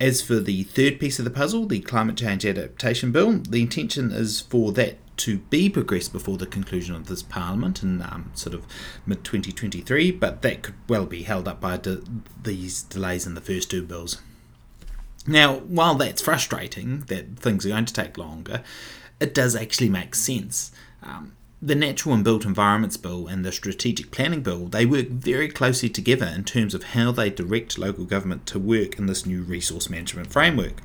As 0.00 0.22
for 0.22 0.40
the 0.40 0.64
third 0.64 0.98
piece 0.98 1.18
of 1.18 1.24
the 1.24 1.30
puzzle, 1.30 1.66
the 1.66 1.80
Climate 1.80 2.16
Change 2.16 2.44
Adaptation 2.44 3.12
Bill, 3.12 3.38
the 3.38 3.62
intention 3.62 4.10
is 4.10 4.40
for 4.40 4.72
that 4.72 4.98
to 5.18 5.38
be 5.38 5.70
progressed 5.70 6.12
before 6.12 6.36
the 6.36 6.46
conclusion 6.46 6.96
of 6.96 7.06
this 7.06 7.22
Parliament 7.22 7.82
in 7.82 8.02
um, 8.02 8.32
sort 8.34 8.54
of 8.54 8.66
mid 9.06 9.22
2023, 9.22 10.10
but 10.10 10.42
that 10.42 10.62
could 10.62 10.74
well 10.88 11.06
be 11.06 11.22
held 11.22 11.46
up 11.46 11.60
by 11.60 11.76
de- 11.76 12.02
these 12.42 12.82
delays 12.82 13.26
in 13.26 13.34
the 13.34 13.40
first 13.40 13.70
two 13.70 13.82
bills. 13.82 14.20
Now, 15.26 15.56
while 15.60 15.94
that's 15.94 16.22
frustrating 16.22 17.00
that 17.06 17.38
things 17.38 17.64
are 17.64 17.70
going 17.70 17.86
to 17.86 17.94
take 17.94 18.18
longer, 18.18 18.62
it 19.20 19.34
does 19.34 19.56
actually 19.56 19.88
make 19.88 20.14
sense. 20.14 20.70
Um, 21.02 21.34
the 21.62 21.74
Natural 21.74 22.14
and 22.14 22.22
Built 22.22 22.44
Environments 22.44 22.98
Bill 22.98 23.26
and 23.26 23.42
the 23.42 23.50
Strategic 23.50 24.10
Planning 24.10 24.42
Bill, 24.42 24.66
they 24.66 24.84
work 24.84 25.08
very 25.08 25.48
closely 25.48 25.88
together 25.88 26.26
in 26.26 26.44
terms 26.44 26.74
of 26.74 26.84
how 26.84 27.10
they 27.10 27.30
direct 27.30 27.78
local 27.78 28.04
government 28.04 28.44
to 28.48 28.58
work 28.58 28.98
in 28.98 29.06
this 29.06 29.24
new 29.24 29.42
resource 29.42 29.88
management 29.88 30.30
framework. 30.30 30.82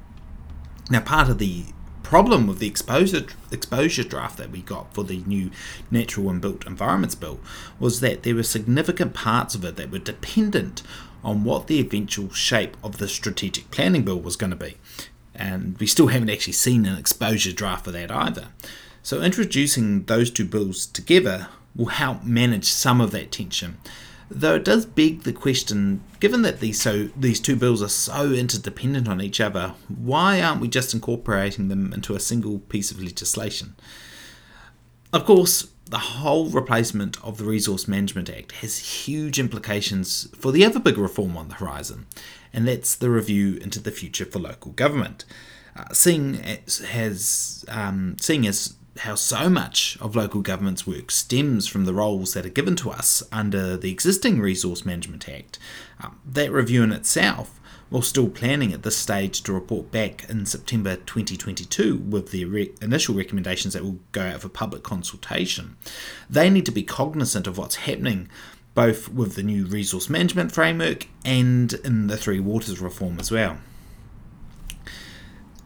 Now, 0.89 1.02
part 1.02 1.30
of 1.30 1.38
the 1.38 1.65
problem 2.02 2.47
with 2.47 2.60
the 2.60 2.67
exposure 2.67 3.25
exposure 3.52 4.04
draft 4.04 4.38
that 4.38 4.49
we 4.49 4.62
got 4.62 4.93
for 4.93 5.04
the 5.04 5.21
new 5.28 5.52
Natural 5.91 6.30
and 6.30 6.41
Built 6.41 6.65
Environments 6.65 7.13
Bill 7.13 7.39
was 7.78 7.99
that 7.99 8.23
there 8.23 8.36
were 8.36 8.43
significant 8.43 9.13
parts 9.13 9.54
of 9.56 9.65
it 9.65 9.75
that 9.75 9.91
were 9.91 9.99
dependent 9.99 10.82
on 11.23 11.43
what 11.43 11.67
the 11.67 11.79
eventual 11.79 12.32
shape 12.32 12.77
of 12.84 12.97
the 12.97 13.08
Strategic 13.08 13.71
Planning 13.71 14.03
Bill 14.03 14.19
was 14.19 14.36
going 14.36 14.51
to 14.51 14.55
be. 14.55 14.77
And 15.36 15.77
we 15.77 15.88
still 15.88 16.08
haven't 16.08 16.29
actually 16.29 16.53
seen 16.53 16.86
an 16.86 16.97
exposure 16.97 17.53
draft 17.53 17.86
for 17.86 17.91
that 17.91 18.12
either. 18.12 18.47
So, 19.03 19.21
introducing 19.21 20.03
those 20.03 20.29
two 20.29 20.45
bills 20.45 20.86
together 20.86 21.47
will 21.75 21.88
help 21.88 22.23
manage 22.23 22.65
some 22.65 22.99
of 22.99 23.12
that 23.12 23.32
tension. 23.32 23.77
Though 24.29 24.55
it 24.55 24.65
does 24.65 24.86
beg 24.86 25.23
the 25.23 25.34
question, 25.34 26.03
given 26.19 26.43
that 26.43 26.60
these 26.60 26.79
so 26.79 27.10
these 27.17 27.39
two 27.39 27.55
bills 27.55 27.82
are 27.82 27.89
so 27.89 28.32
interdependent 28.32 29.08
on 29.08 29.21
each 29.21 29.41
other, 29.41 29.73
why 29.88 30.41
aren't 30.41 30.62
we 30.62 30.67
just 30.67 30.93
incorporating 30.93 31.67
them 31.67 31.93
into 31.93 32.13
a 32.13 32.19
single 32.19 32.60
piece 32.60 32.91
of 32.91 33.01
legislation? 33.01 33.75
Of 35.12 35.25
course, 35.25 35.67
the 35.89 35.97
whole 35.97 36.49
replacement 36.49 37.21
of 37.23 37.38
the 37.38 37.43
Resource 37.43 37.88
Management 37.88 38.30
Act 38.30 38.52
has 38.54 39.06
huge 39.06 39.39
implications 39.39 40.28
for 40.36 40.52
the 40.52 40.63
other 40.63 40.80
big 40.80 40.97
reform 40.97 41.36
on 41.36 41.49
the 41.49 41.56
horizon, 41.56 42.06
and 42.54 42.67
that's 42.67 42.95
the 42.95 43.10
review 43.10 43.58
into 43.58 43.80
the 43.80 43.91
future 43.91 44.25
for 44.25 44.39
local 44.39 44.71
government. 44.71 45.25
Uh, 45.75 45.86
seeing 45.91 46.36
as 46.41 46.80
has 46.80 47.65
um, 47.69 48.17
seeing 48.19 48.45
as 48.45 48.75
how 48.99 49.15
so 49.15 49.49
much 49.49 49.97
of 49.99 50.15
local 50.15 50.41
government's 50.41 50.86
work 50.86 51.10
stems 51.10 51.67
from 51.67 51.86
the 51.86 51.93
roles 51.93 52.34
that 52.34 52.45
are 52.45 52.49
given 52.49 52.75
to 52.75 52.91
us 52.91 53.23
under 53.32 53.75
the 53.78 53.91
existing 53.91 54.39
Resource 54.39 54.86
Management 54.86 55.28
Act. 55.28 55.58
Um, 56.04 56.19
that 56.25 56.52
review 56.52 56.84
in 56.84 56.91
itself, 56.91 57.59
while 57.89 58.02
still 58.02 58.30
planning 58.30 58.73
at 58.73 58.84
this 58.84 58.97
stage 58.97 59.41
to 59.43 59.54
report 59.54 59.91
back 59.91 60.30
in 60.30 60.45
September 60.45 60.95
2022 60.95 61.97
with 61.97 62.32
the 62.32 62.45
re- 62.45 62.71
initial 62.82 63.15
recommendations 63.15 63.73
that 63.73 63.84
will 63.84 63.99
go 64.12 64.21
out 64.21 64.41
for 64.41 64.49
public 64.49 64.84
consultation, 64.84 65.75
they 66.30 66.49
need 66.49 66.65
to 66.65 66.71
be 66.71 66.84
cognizant 66.84 67.47
of 67.47 67.58
what's 67.58 67.75
happening 67.75 68.30
both 68.75 69.10
with 69.10 69.36
the 69.36 69.43
new 69.43 69.65
resource 69.65 70.10
management 70.10 70.52
framework 70.52 71.08
and 71.25 71.73
in 71.84 72.08
the 72.08 72.15
Three 72.15 72.39
Waters 72.39 72.80
reform 72.80 73.19
as 73.19 73.32
well. 73.32 73.58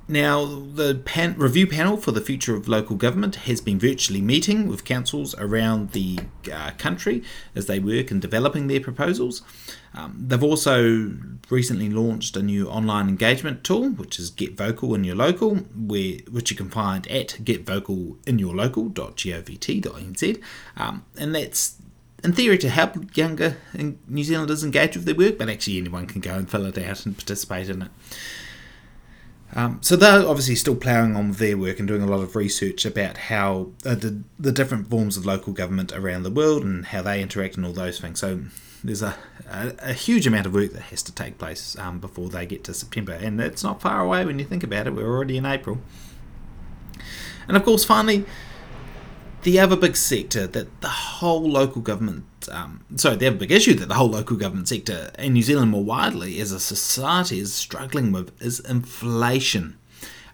Now, 0.07 0.45
the 0.45 1.01
pan- 1.05 1.35
review 1.37 1.65
panel 1.65 1.95
for 1.95 2.11
the 2.11 2.19
future 2.19 2.55
of 2.55 2.67
local 2.67 2.97
government 2.97 3.35
has 3.35 3.61
been 3.61 3.79
virtually 3.79 4.19
meeting 4.21 4.67
with 4.67 4.83
councils 4.83 5.33
around 5.37 5.91
the 5.91 6.19
uh, 6.51 6.71
country 6.77 7.23
as 7.55 7.67
they 7.67 7.79
work 7.79 8.11
in 8.11 8.19
developing 8.19 8.67
their 8.67 8.81
proposals. 8.81 9.43
Um, 9.93 10.25
they've 10.27 10.43
also 10.43 11.13
recently 11.49 11.89
launched 11.89 12.35
a 12.35 12.41
new 12.41 12.67
online 12.67 13.07
engagement 13.07 13.63
tool, 13.63 13.91
which 13.91 14.19
is 14.19 14.29
Get 14.29 14.57
Vocal 14.57 14.93
in 14.93 15.05
Your 15.05 15.15
Local, 15.15 15.55
where 15.55 16.17
which 16.29 16.51
you 16.51 16.57
can 16.57 16.69
find 16.69 17.07
at 17.07 17.37
getvocalinyourlocal.govt.nz, 17.41 20.41
um, 20.75 21.05
and 21.17 21.35
that's 21.35 21.77
in 22.23 22.33
theory 22.33 22.57
to 22.57 22.69
help 22.69 23.15
younger 23.15 23.57
New 24.07 24.23
Zealanders 24.23 24.63
engage 24.63 24.95
with 24.95 25.05
their 25.05 25.15
work, 25.15 25.37
but 25.37 25.49
actually 25.49 25.77
anyone 25.77 26.07
can 26.07 26.21
go 26.21 26.35
and 26.35 26.49
fill 26.49 26.65
it 26.65 26.77
out 26.77 27.05
and 27.05 27.17
participate 27.17 27.69
in 27.69 27.81
it. 27.83 27.91
Um, 29.55 29.77
so 29.81 29.95
they're 29.95 30.27
obviously 30.27 30.55
still 30.55 30.75
ploughing 30.75 31.15
on 31.15 31.29
with 31.29 31.37
their 31.37 31.57
work 31.57 31.77
and 31.77 31.87
doing 31.87 32.01
a 32.01 32.07
lot 32.07 32.21
of 32.21 32.35
research 32.35 32.85
about 32.85 33.17
how 33.17 33.69
uh, 33.85 33.93
the, 33.93 34.23
the 34.39 34.51
different 34.51 34.89
forms 34.89 35.15
of 35.15 35.25
local 35.25 35.53
government 35.53 35.91
around 35.93 36.23
the 36.23 36.31
world 36.31 36.63
and 36.63 36.87
how 36.87 37.03
they 37.03 37.21
interact 37.21 37.55
and 37.55 37.65
all 37.65 37.73
those 37.73 37.99
things. 37.99 38.19
So 38.19 38.41
there's 38.83 39.03
a, 39.03 39.15
a, 39.47 39.73
a 39.79 39.93
huge 39.93 40.25
amount 40.25 40.47
of 40.47 40.53
work 40.53 40.71
that 40.73 40.83
has 40.83 41.03
to 41.03 41.13
take 41.13 41.37
place 41.37 41.77
um, 41.77 41.99
before 41.99 42.29
they 42.29 42.45
get 42.45 42.63
to 42.65 42.73
September, 42.73 43.13
and 43.13 43.39
it's 43.39 43.63
not 43.63 43.81
far 43.81 44.01
away 44.01 44.25
when 44.25 44.39
you 44.39 44.45
think 44.45 44.63
about 44.63 44.87
it. 44.87 44.95
We're 44.95 45.07
already 45.07 45.37
in 45.37 45.45
April. 45.45 45.79
And 47.47 47.55
of 47.55 47.63
course, 47.63 47.85
finally, 47.85 48.25
the 49.43 49.59
other 49.59 49.75
big 49.75 49.95
sector 49.95 50.47
that 50.47 50.81
the 50.81 50.89
whole 50.89 51.47
local 51.49 51.81
government, 51.81 52.25
um, 52.49 52.84
sorry, 52.95 53.15
the 53.15 53.27
other 53.27 53.38
big 53.38 53.51
issue 53.51 53.73
that 53.75 53.88
the 53.88 53.95
whole 53.95 54.10
local 54.10 54.38
government 54.38 54.67
sector 54.67 55.12
in 55.17 55.34
New 55.34 55.41
Zealand 55.41 55.71
more 55.71 55.84
widely 55.84 56.39
as 56.39 56.51
a 56.51 56.60
society 56.60 57.39
is 57.39 57.53
struggling 57.53 58.12
with 58.12 58.39
is 58.41 58.60
inflation. 58.60 59.77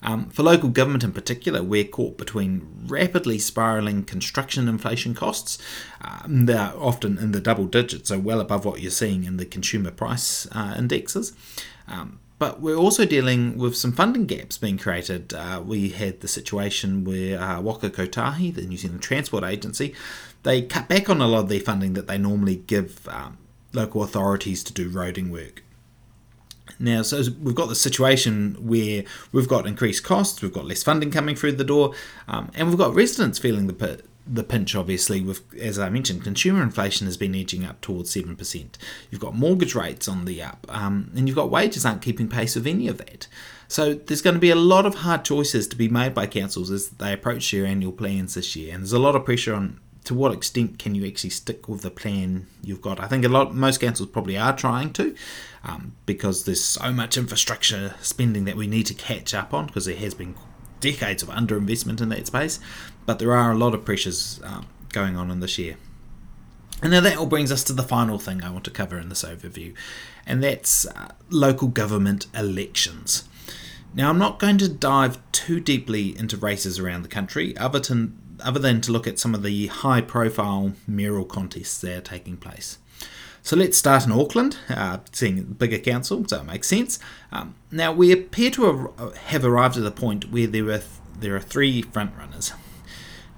Um, 0.01 0.29
for 0.29 0.43
local 0.43 0.69
government 0.69 1.03
in 1.03 1.11
particular, 1.11 1.61
we're 1.61 1.83
caught 1.83 2.17
between 2.17 2.85
rapidly 2.87 3.37
spiralling 3.37 4.03
construction 4.03 4.67
inflation 4.67 5.13
costs. 5.13 5.57
Um, 6.01 6.45
they're 6.45 6.73
often 6.77 7.17
in 7.17 7.31
the 7.31 7.41
double 7.41 7.65
digits, 7.65 8.09
so 8.09 8.17
well 8.19 8.39
above 8.39 8.65
what 8.65 8.81
you're 8.81 8.91
seeing 8.91 9.25
in 9.25 9.37
the 9.37 9.45
consumer 9.45 9.91
price 9.91 10.47
uh, 10.53 10.75
indexes. 10.77 11.33
Um, 11.87 12.19
but 12.39 12.61
we're 12.61 12.77
also 12.77 13.05
dealing 13.05 13.57
with 13.57 13.75
some 13.75 13.91
funding 13.91 14.25
gaps 14.25 14.57
being 14.57 14.77
created. 14.77 15.33
Uh, 15.33 15.61
we 15.63 15.89
had 15.89 16.21
the 16.21 16.27
situation 16.29 17.03
where 17.03 17.37
uh, 17.37 17.59
Waka 17.59 17.89
Kotahi, 17.89 18.55
the 18.55 18.61
New 18.61 18.77
Zealand 18.77 19.01
Transport 19.01 19.43
Agency, 19.43 19.93
they 20.43 20.61
cut 20.61 20.87
back 20.87 21.09
on 21.09 21.21
a 21.21 21.27
lot 21.27 21.39
of 21.39 21.49
their 21.49 21.59
funding 21.59 21.93
that 21.93 22.07
they 22.07 22.17
normally 22.17 22.57
give 22.57 23.07
um, 23.09 23.37
local 23.73 24.03
authorities 24.03 24.63
to 24.63 24.73
do 24.73 24.89
roading 24.89 25.29
work. 25.29 25.63
Now, 26.79 27.01
so 27.01 27.21
we've 27.41 27.55
got 27.55 27.67
the 27.67 27.75
situation 27.75 28.55
where 28.59 29.03
we've 29.33 29.49
got 29.49 29.67
increased 29.67 30.03
costs, 30.03 30.41
we've 30.41 30.53
got 30.53 30.65
less 30.65 30.81
funding 30.81 31.11
coming 31.11 31.35
through 31.35 31.53
the 31.53 31.65
door, 31.65 31.93
um, 32.27 32.51
and 32.55 32.69
we've 32.69 32.77
got 32.77 32.95
residents 32.95 33.37
feeling 33.37 33.67
the 33.67 34.01
the 34.31 34.43
pinch, 34.43 34.75
obviously, 34.75 35.21
with, 35.21 35.41
as 35.55 35.79
I 35.79 35.89
mentioned, 35.89 36.23
consumer 36.23 36.61
inflation 36.61 37.07
has 37.07 37.17
been 37.17 37.33
edging 37.33 37.65
up 37.65 37.81
towards 37.81 38.13
7%. 38.13 38.75
You've 39.09 39.21
got 39.21 39.33
mortgage 39.33 39.73
rates 39.73 40.07
on 40.07 40.25
the 40.25 40.41
up, 40.43 40.67
um, 40.69 41.11
and 41.15 41.27
you've 41.27 41.35
got 41.35 41.49
wages 41.49 41.85
aren't 41.85 42.03
keeping 42.03 42.27
pace 42.27 42.55
with 42.55 42.67
any 42.67 42.87
of 42.87 42.99
that. 42.99 43.27
So 43.67 43.95
there's 43.95 44.21
going 44.21 44.35
to 44.35 44.39
be 44.39 44.51
a 44.51 44.55
lot 44.55 44.85
of 44.85 44.95
hard 44.95 45.25
choices 45.25 45.67
to 45.69 45.75
be 45.75 45.89
made 45.89 46.13
by 46.13 46.27
councils 46.27 46.69
as 46.69 46.89
they 46.89 47.11
approach 47.11 47.51
their 47.51 47.65
annual 47.65 47.91
plans 47.91 48.35
this 48.35 48.55
year, 48.55 48.73
and 48.73 48.83
there's 48.83 48.93
a 48.93 48.99
lot 48.99 49.15
of 49.15 49.25
pressure 49.25 49.55
on 49.55 49.79
to 50.09 50.15
what 50.15 50.33
extent 50.33 50.79
can 50.79 50.95
you 50.95 51.05
actually 51.05 51.29
stick 51.29 51.69
with 51.69 51.83
the 51.83 51.91
plan 51.91 52.47
you've 52.63 52.81
got. 52.81 52.99
I 52.99 53.07
think 53.07 53.23
a 53.23 53.29
lot, 53.29 53.53
most 53.53 53.79
councils 53.79 54.09
probably 54.09 54.39
are 54.39 54.57
trying 54.57 54.91
to, 54.93 55.15
um, 55.63 55.93
because 56.07 56.45
there's 56.45 56.65
so 56.65 56.91
much 56.91 57.15
infrastructure 57.15 57.93
spending 58.01 58.45
that 58.45 58.55
we 58.55 58.65
need 58.65 58.87
to 58.87 58.95
catch 58.95 59.35
up 59.35 59.53
on, 59.53 59.67
because 59.67 59.85
there 59.85 59.95
has 59.97 60.15
been 60.15 60.33
decades 60.79 61.21
of 61.21 61.29
underinvestment 61.29 62.01
in 62.01 62.09
that 62.09 62.25
space, 62.25 62.59
but 63.05 63.19
there 63.19 63.33
are 63.33 63.51
a 63.51 63.55
lot 63.55 63.75
of 63.75 63.85
pressures 63.85 64.41
um, 64.43 64.65
going 64.91 65.15
on 65.15 65.29
in 65.29 65.41
this 65.41 65.59
year. 65.59 65.77
And 66.81 66.89
now 66.89 67.01
that 67.01 67.17
all 67.17 67.27
brings 67.27 67.51
us 67.51 67.63
to 67.65 67.73
the 67.73 67.83
final 67.83 68.17
thing 68.17 68.43
I 68.43 68.49
want 68.49 68.65
to 68.65 68.71
cover 68.71 68.97
in 68.97 69.09
this 69.09 69.21
overview, 69.23 69.75
and 70.25 70.43
that's 70.43 70.87
uh, 70.87 71.11
local 71.29 71.67
government 71.67 72.25
elections. 72.33 73.25
Now, 73.93 74.09
I'm 74.09 74.19
not 74.19 74.39
going 74.39 74.59
to 74.59 74.69
dive 74.69 75.19
too 75.31 75.59
deeply 75.59 76.17
into 76.17 76.37
races 76.37 76.77
around 76.79 77.01
the 77.01 77.09
country, 77.09 77.57
other 77.57 77.79
than, 77.79 78.18
other 78.41 78.59
than 78.59 78.81
to 78.81 78.91
look 78.91 79.07
at 79.07 79.19
some 79.19 79.35
of 79.35 79.43
the 79.43 79.67
high 79.67 80.01
profile 80.01 80.73
mayoral 80.87 81.25
contests 81.25 81.79
that 81.81 81.97
are 81.97 82.01
taking 82.01 82.37
place. 82.37 82.77
So 83.41 83.55
let's 83.55 83.77
start 83.77 84.05
in 84.05 84.11
Auckland, 84.11 84.57
uh, 84.69 84.99
seeing 85.11 85.43
bigger 85.43 85.79
council, 85.79 86.25
so 86.27 86.41
it 86.41 86.45
makes 86.45 86.67
sense. 86.67 86.99
Um, 87.31 87.55
now 87.71 87.91
we 87.91 88.11
appear 88.11 88.51
to 88.51 88.93
have 89.25 89.45
arrived 89.45 89.77
at 89.77 89.83
the 89.83 89.91
point 89.91 90.31
where 90.31 90.47
there 90.47 90.65
are 90.65 90.77
th- 90.79 90.83
there 91.19 91.35
are 91.35 91.39
three 91.39 91.81
frontrunners. 91.83 92.53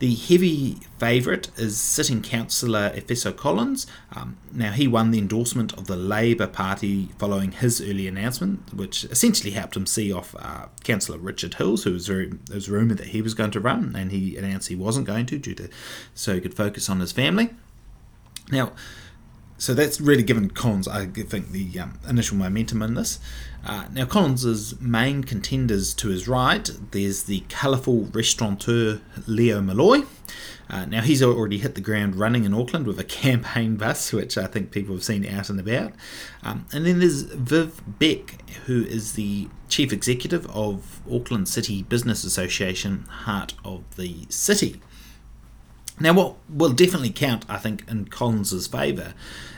The 0.02 0.16
heavy 0.16 0.80
favourite 0.98 1.52
is 1.60 1.78
sitting 1.78 2.24
councillor 2.24 2.90
Efeso 2.96 3.38
Collins. 3.38 3.86
Um, 4.16 4.36
now, 4.52 4.72
he 4.72 4.88
won 4.88 5.12
the 5.12 5.20
endorsement 5.20 5.74
of 5.74 5.86
the 5.86 5.96
Labour 5.96 6.48
Party 6.48 7.10
following 7.20 7.52
his 7.52 7.80
early 7.80 8.08
announcement, 8.08 8.74
which 8.74 9.04
essentially 9.04 9.52
helped 9.52 9.78
him 9.78 9.86
see 9.86 10.12
off 10.12 10.36
uh, 10.40 10.70
Councillor 10.84 11.20
Richard 11.20 11.54
Hills, 11.54 11.84
who 11.84 11.94
was, 11.94 12.08
very, 12.08 12.34
was 12.52 12.68
rumoured 12.68 12.98
that 12.98 13.10
he 13.10 13.22
was 13.22 13.36
going 13.36 13.52
to 13.52 13.60
run, 13.60 13.96
and 13.96 14.12
he 14.12 14.36
announced 14.38 14.70
he 14.70 14.76
wasn't 14.76 15.06
going 15.06 15.28
to 15.28 15.38
due 15.38 15.54
to 15.54 15.70
so 16.16 16.34
he 16.34 16.42
could 16.42 16.56
focus 16.56 16.90
on 16.90 17.00
his 17.00 17.12
family. 17.12 17.52
Now, 18.52 18.72
so 19.62 19.76
that's 19.76 20.02
really 20.02 20.24
given 20.24 20.50
Collins, 20.50 20.88
I 20.88 21.06
think, 21.06 21.52
the 21.52 21.80
um, 21.80 22.00
initial 22.10 22.36
momentum 22.36 22.82
in 22.82 22.96
this. 22.96 23.20
Uh, 23.64 23.86
now, 23.94 24.06
Collins's 24.06 24.82
main 24.82 25.24
contenders 25.24 25.94
to 25.94 26.08
his 26.08 26.28
right, 26.28 26.68
there's 26.90 27.26
the 27.26 27.42
colourful 27.42 28.06
restaurateur 28.12 29.02
Leo 29.28 29.62
Molloy. 29.62 30.02
Uh, 30.68 30.86
now, 30.86 31.02
he's 31.02 31.22
already 31.22 31.60
hit 31.60 31.76
the 31.76 31.82
ground 31.82 32.16
running 32.16 32.44
in 32.44 32.56
Auckland 32.56 32.88
with 32.88 33.00
a 33.00 33.04
campaign 33.22 33.76
bus, 33.76 34.12
which 34.12 34.36
I 34.36 34.48
think 34.48 34.72
people 34.72 34.96
have 34.96 35.04
seen 35.04 35.28
out 35.28 35.52
and 35.52 35.60
about. 35.60 35.94
Um, 36.42 36.66
and 36.74 36.88
then 36.88 36.98
there's 36.98 37.22
Viv 37.22 37.84
Beck, 38.00 38.50
who 38.66 38.84
is 38.86 39.14
the 39.14 39.48
chief 39.70 39.94
executive 39.94 40.50
of 40.50 41.02
Auckland 41.08 41.48
City 41.48 41.84
Business 41.84 42.24
Association, 42.24 43.04
Heart 43.04 43.54
of 43.64 43.96
the 43.96 44.26
City. 44.30 44.82
Now, 46.02 46.14
what 46.14 46.36
will 46.50 46.72
definitely 46.72 47.12
count, 47.12 47.46
I 47.48 47.58
think, 47.58 47.86
in 47.88 48.06
Collins's 48.06 48.66
favour 48.66 49.14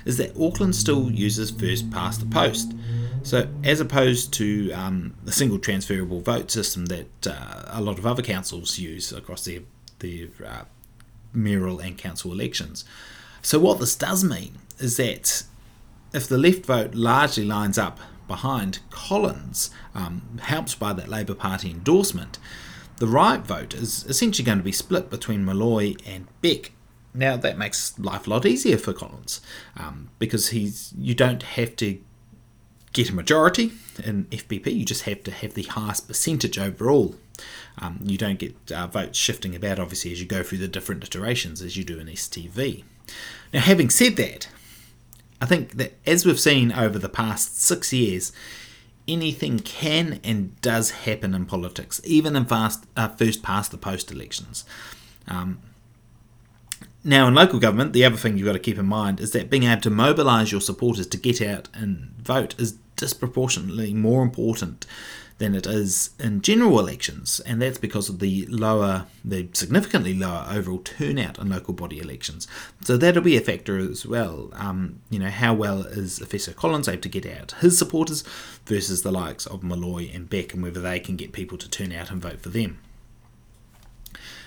is 0.05 0.17
that 0.17 0.37
Auckland 0.37 0.75
still 0.75 1.09
uses 1.09 1.51
first 1.51 1.89
past 1.89 2.19
the 2.19 2.25
post. 2.25 2.73
So, 3.23 3.47
as 3.63 3.79
opposed 3.79 4.33
to 4.33 4.71
um, 4.73 5.13
the 5.23 5.31
single 5.31 5.57
transferable 5.57 6.19
vote 6.19 6.51
system 6.51 6.87
that 6.87 7.27
uh, 7.27 7.63
a 7.67 7.81
lot 7.81 7.97
of 7.97 8.05
other 8.05 8.21
councils 8.21 8.77
use 8.77 9.13
across 9.13 9.45
their, 9.45 9.61
their 9.99 10.27
uh, 10.45 10.63
mayoral 11.31 11.79
and 11.79 11.97
council 11.97 12.33
elections. 12.33 12.83
So, 13.41 13.59
what 13.59 13.79
this 13.79 13.95
does 13.95 14.25
mean 14.25 14.57
is 14.79 14.97
that 14.97 15.43
if 16.13 16.27
the 16.27 16.37
left 16.37 16.65
vote 16.65 16.93
largely 16.93 17.45
lines 17.45 17.77
up 17.77 17.99
behind 18.27 18.79
Collins, 18.89 19.69
um, 19.95 20.39
helped 20.41 20.77
by 20.77 20.91
that 20.91 21.07
Labour 21.07 21.35
Party 21.35 21.71
endorsement, 21.71 22.37
the 22.97 23.07
right 23.07 23.41
vote 23.41 23.73
is 23.73 24.05
essentially 24.05 24.45
going 24.45 24.59
to 24.59 24.63
be 24.63 24.71
split 24.71 25.09
between 25.09 25.45
Molloy 25.45 25.95
and 26.05 26.27
Beck. 26.41 26.71
Now 27.13 27.37
that 27.37 27.57
makes 27.57 27.97
life 27.99 28.27
a 28.27 28.29
lot 28.29 28.45
easier 28.45 28.77
for 28.77 28.93
Collins 28.93 29.41
um, 29.77 30.09
because 30.19 30.49
he's 30.49 30.93
you 30.97 31.13
don't 31.13 31.43
have 31.43 31.75
to 31.77 31.99
get 32.93 33.09
a 33.09 33.13
majority 33.13 33.73
in 34.03 34.25
FPP. 34.25 34.73
You 34.73 34.85
just 34.85 35.03
have 35.03 35.23
to 35.23 35.31
have 35.31 35.53
the 35.53 35.63
highest 35.63 36.07
percentage 36.07 36.57
overall. 36.57 37.15
Um, 37.79 37.99
you 38.03 38.17
don't 38.17 38.39
get 38.39 38.55
uh, 38.71 38.87
votes 38.87 39.17
shifting 39.17 39.55
about 39.55 39.79
obviously 39.79 40.11
as 40.11 40.21
you 40.21 40.27
go 40.27 40.43
through 40.43 40.59
the 40.59 40.67
different 40.67 41.03
iterations 41.03 41.61
as 41.61 41.75
you 41.75 41.83
do 41.83 41.99
in 41.99 42.07
STV. 42.07 42.83
Now, 43.53 43.61
having 43.61 43.89
said 43.89 44.15
that, 44.15 44.47
I 45.41 45.45
think 45.45 45.73
that 45.73 45.93
as 46.05 46.25
we've 46.25 46.39
seen 46.39 46.71
over 46.71 46.97
the 46.97 47.09
past 47.09 47.59
six 47.59 47.91
years, 47.91 48.31
anything 49.07 49.59
can 49.59 50.19
and 50.23 50.59
does 50.61 50.91
happen 50.91 51.33
in 51.33 51.45
politics, 51.45 51.99
even 52.03 52.35
in 52.35 52.45
fast, 52.45 52.85
uh, 52.95 53.09
first 53.09 53.43
past 53.43 53.71
the 53.71 53.77
post 53.77 54.11
elections. 54.11 54.65
Um, 55.27 55.59
now, 57.03 57.27
in 57.27 57.33
local 57.33 57.59
government, 57.59 57.91
the 57.91 58.05
other 58.05 58.15
thing 58.15 58.37
you've 58.37 58.45
got 58.45 58.53
to 58.53 58.59
keep 58.59 58.79
in 58.79 58.85
mind 58.85 59.19
is 59.19 59.31
that 59.31 59.49
being 59.49 59.63
able 59.63 59.81
to 59.81 59.89
mobilise 59.89 60.51
your 60.51 60.61
supporters 60.61 61.07
to 61.07 61.17
get 61.17 61.41
out 61.41 61.67
and 61.73 62.13
vote 62.17 62.55
is 62.57 62.77
disproportionately 62.95 63.93
more 63.93 64.23
important 64.23 64.85
than 65.37 65.55
it 65.55 65.65
is 65.65 66.11
in 66.19 66.41
general 66.41 66.79
elections, 66.79 67.39
and 67.45 67.61
that's 67.61 67.77
because 67.77 68.09
of 68.09 68.19
the 68.19 68.45
lower, 68.47 69.07
the 69.25 69.49
significantly 69.53 70.13
lower 70.13 70.45
overall 70.49 70.79
turnout 70.79 71.39
in 71.39 71.49
local 71.49 71.73
body 71.73 71.99
elections. 71.99 72.47
So 72.81 72.97
that'll 72.97 73.23
be 73.23 73.37
a 73.37 73.41
factor 73.41 73.77
as 73.77 74.05
well. 74.05 74.49
Um, 74.53 75.01
you 75.09 75.19
know, 75.19 75.29
how 75.29 75.53
well 75.53 75.81
is 75.81 76.19
Efeso 76.19 76.55
Collins 76.55 76.87
able 76.87 77.01
to 77.01 77.09
get 77.09 77.25
out 77.25 77.53
his 77.59 77.77
supporters 77.77 78.23
versus 78.65 79.01
the 79.01 79.11
likes 79.11 79.45
of 79.45 79.63
Molloy 79.63 80.09
and 80.13 80.29
Beck, 80.29 80.53
and 80.53 80.63
whether 80.63 80.81
they 80.81 80.99
can 80.99 81.15
get 81.15 81.33
people 81.33 81.57
to 81.57 81.69
turn 81.69 81.91
out 81.91 82.11
and 82.11 82.21
vote 82.21 82.39
for 82.39 82.49
them. 82.49 82.79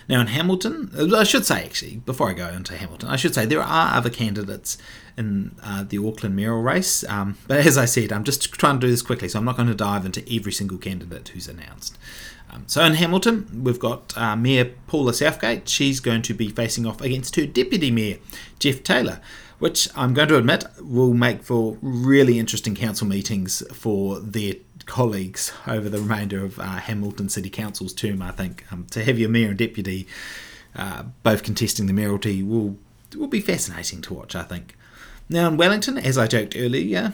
Now, 0.09 0.21
in 0.21 0.29
Hamilton, 0.29 0.91
I 1.15 1.25
should 1.25 1.45
say 1.45 1.65
actually, 1.65 1.97
before 1.97 2.31
I 2.31 2.33
go 2.33 2.49
into 2.49 2.77
Hamilton, 2.77 3.09
I 3.09 3.17
should 3.17 3.35
say 3.35 3.45
there 3.45 3.63
are 3.63 3.95
other 3.95 4.11
candidates 4.11 4.79
in 5.17 5.57
uh, 5.63 5.85
the 5.89 5.99
Auckland 5.99 6.37
mayoral 6.37 6.63
race. 6.63 7.03
Um, 7.09 7.39
but 7.49 7.67
as 7.67 7.77
I 7.77 7.87
said, 7.87 8.13
I'm 8.13 8.25
just 8.25 8.53
trying 8.53 8.79
to 8.81 8.87
do 8.87 8.91
this 8.91 9.03
quickly, 9.03 9.29
so 9.29 9.39
I'm 9.39 9.45
not 9.45 9.57
going 9.57 9.69
to 9.69 9.75
dive 9.75 10.07
into 10.07 10.23
every 10.33 10.53
single 10.53 10.79
candidate 10.79 11.29
who's 11.29 11.49
announced. 11.49 11.99
Um, 12.51 12.65
so 12.67 12.85
in 12.85 12.95
Hamilton, 12.95 13.65
we've 13.65 13.81
got 13.81 14.17
uh, 14.17 14.37
Mayor 14.37 14.73
Paula 14.87 15.13
Southgate. 15.13 15.69
She's 15.69 15.99
going 15.99 16.23
to 16.23 16.35
be 16.35 16.49
facing 16.49 16.87
off 16.87 17.01
against 17.01 17.37
her 17.37 17.47
deputy 17.47 17.91
mayor, 17.91 18.19
Jeff 18.61 18.83
Taylor, 18.83 19.21
which 19.59 19.89
I'm 19.97 20.15
going 20.15 20.29
to 20.29 20.37
admit 20.37 20.65
will 20.81 21.15
make 21.15 21.43
for 21.43 21.79
really 21.83 22.39
interesting 22.39 22.75
council 22.75 23.07
meetings 23.07 23.63
for 23.73 24.21
their 24.21 24.55
colleagues 24.87 25.53
over 25.67 25.89
the 25.89 25.99
remainder 25.99 26.45
of 26.45 26.59
uh, 26.59 26.63
Hamilton 26.63 27.29
City 27.29 27.51
Council's 27.51 27.93
term. 27.93 28.23
I 28.23 28.31
think 28.31 28.65
um, 28.73 28.87
to 28.91 29.05
have 29.05 29.19
your 29.19 29.29
mayor 29.29 29.49
and 29.49 29.59
deputy 29.59 30.07
uh, 30.75 31.05
both 31.23 31.43
contesting 31.43 31.87
the 31.87 31.93
mayoralty 31.93 32.43
will 32.43 32.77
will 33.17 33.29
be 33.29 33.41
fascinating 33.41 34.03
to 34.03 34.15
watch. 34.15 34.35
I 34.35 34.43
think. 34.43 34.77
Now 35.29 35.49
in 35.49 35.57
Wellington, 35.57 35.99
as 35.99 36.17
I 36.17 36.27
joked 36.27 36.55
earlier, 36.57 37.13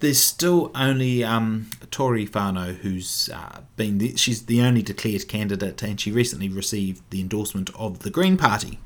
there's 0.00 0.22
still 0.22 0.70
only 0.74 1.24
um, 1.24 1.70
Tory 1.90 2.26
Whanau 2.26 2.76
who's 2.76 3.30
uh, 3.32 3.62
been 3.76 3.98
the, 3.98 4.16
she's 4.16 4.46
the 4.46 4.60
only 4.60 4.82
declared 4.82 5.26
candidate, 5.28 5.82
and 5.82 6.00
she 6.00 6.12
recently 6.12 6.48
received 6.48 7.02
the 7.10 7.20
endorsement 7.20 7.70
of 7.74 8.00
the 8.00 8.10
Green 8.10 8.36
Party. 8.36 8.78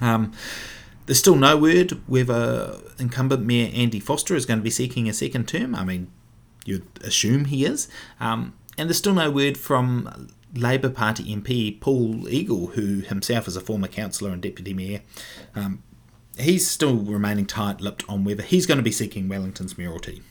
Um, 0.00 0.32
there's 1.06 1.18
still 1.18 1.36
no 1.36 1.56
word 1.56 1.92
whether 2.06 2.78
incumbent 2.98 3.44
Mayor 3.44 3.70
Andy 3.74 4.00
Foster 4.00 4.34
is 4.34 4.46
going 4.46 4.58
to 4.58 4.64
be 4.64 4.70
seeking 4.70 5.08
a 5.08 5.12
second 5.12 5.46
term. 5.46 5.74
I 5.74 5.84
mean, 5.84 6.10
you'd 6.66 6.86
assume 7.02 7.46
he 7.46 7.64
is. 7.64 7.88
Um, 8.20 8.54
and 8.78 8.88
there's 8.88 8.98
still 8.98 9.14
no 9.14 9.30
word 9.30 9.56
from 9.56 10.28
Labour 10.54 10.90
Party 10.90 11.34
MP 11.34 11.80
Paul 11.80 12.28
Eagle, 12.28 12.68
who 12.68 13.00
himself 13.00 13.48
is 13.48 13.56
a 13.56 13.60
former 13.60 13.88
councillor 13.88 14.30
and 14.30 14.42
deputy 14.42 14.74
mayor. 14.74 15.02
Um, 15.54 15.82
he's 16.38 16.68
still 16.68 16.96
remaining 16.96 17.46
tight 17.46 17.80
lipped 17.80 18.04
on 18.08 18.24
whether 18.24 18.42
he's 18.42 18.66
going 18.66 18.78
to 18.78 18.84
be 18.84 18.92
seeking 18.92 19.28
Wellington's 19.28 19.76
mayoralty. 19.78 20.22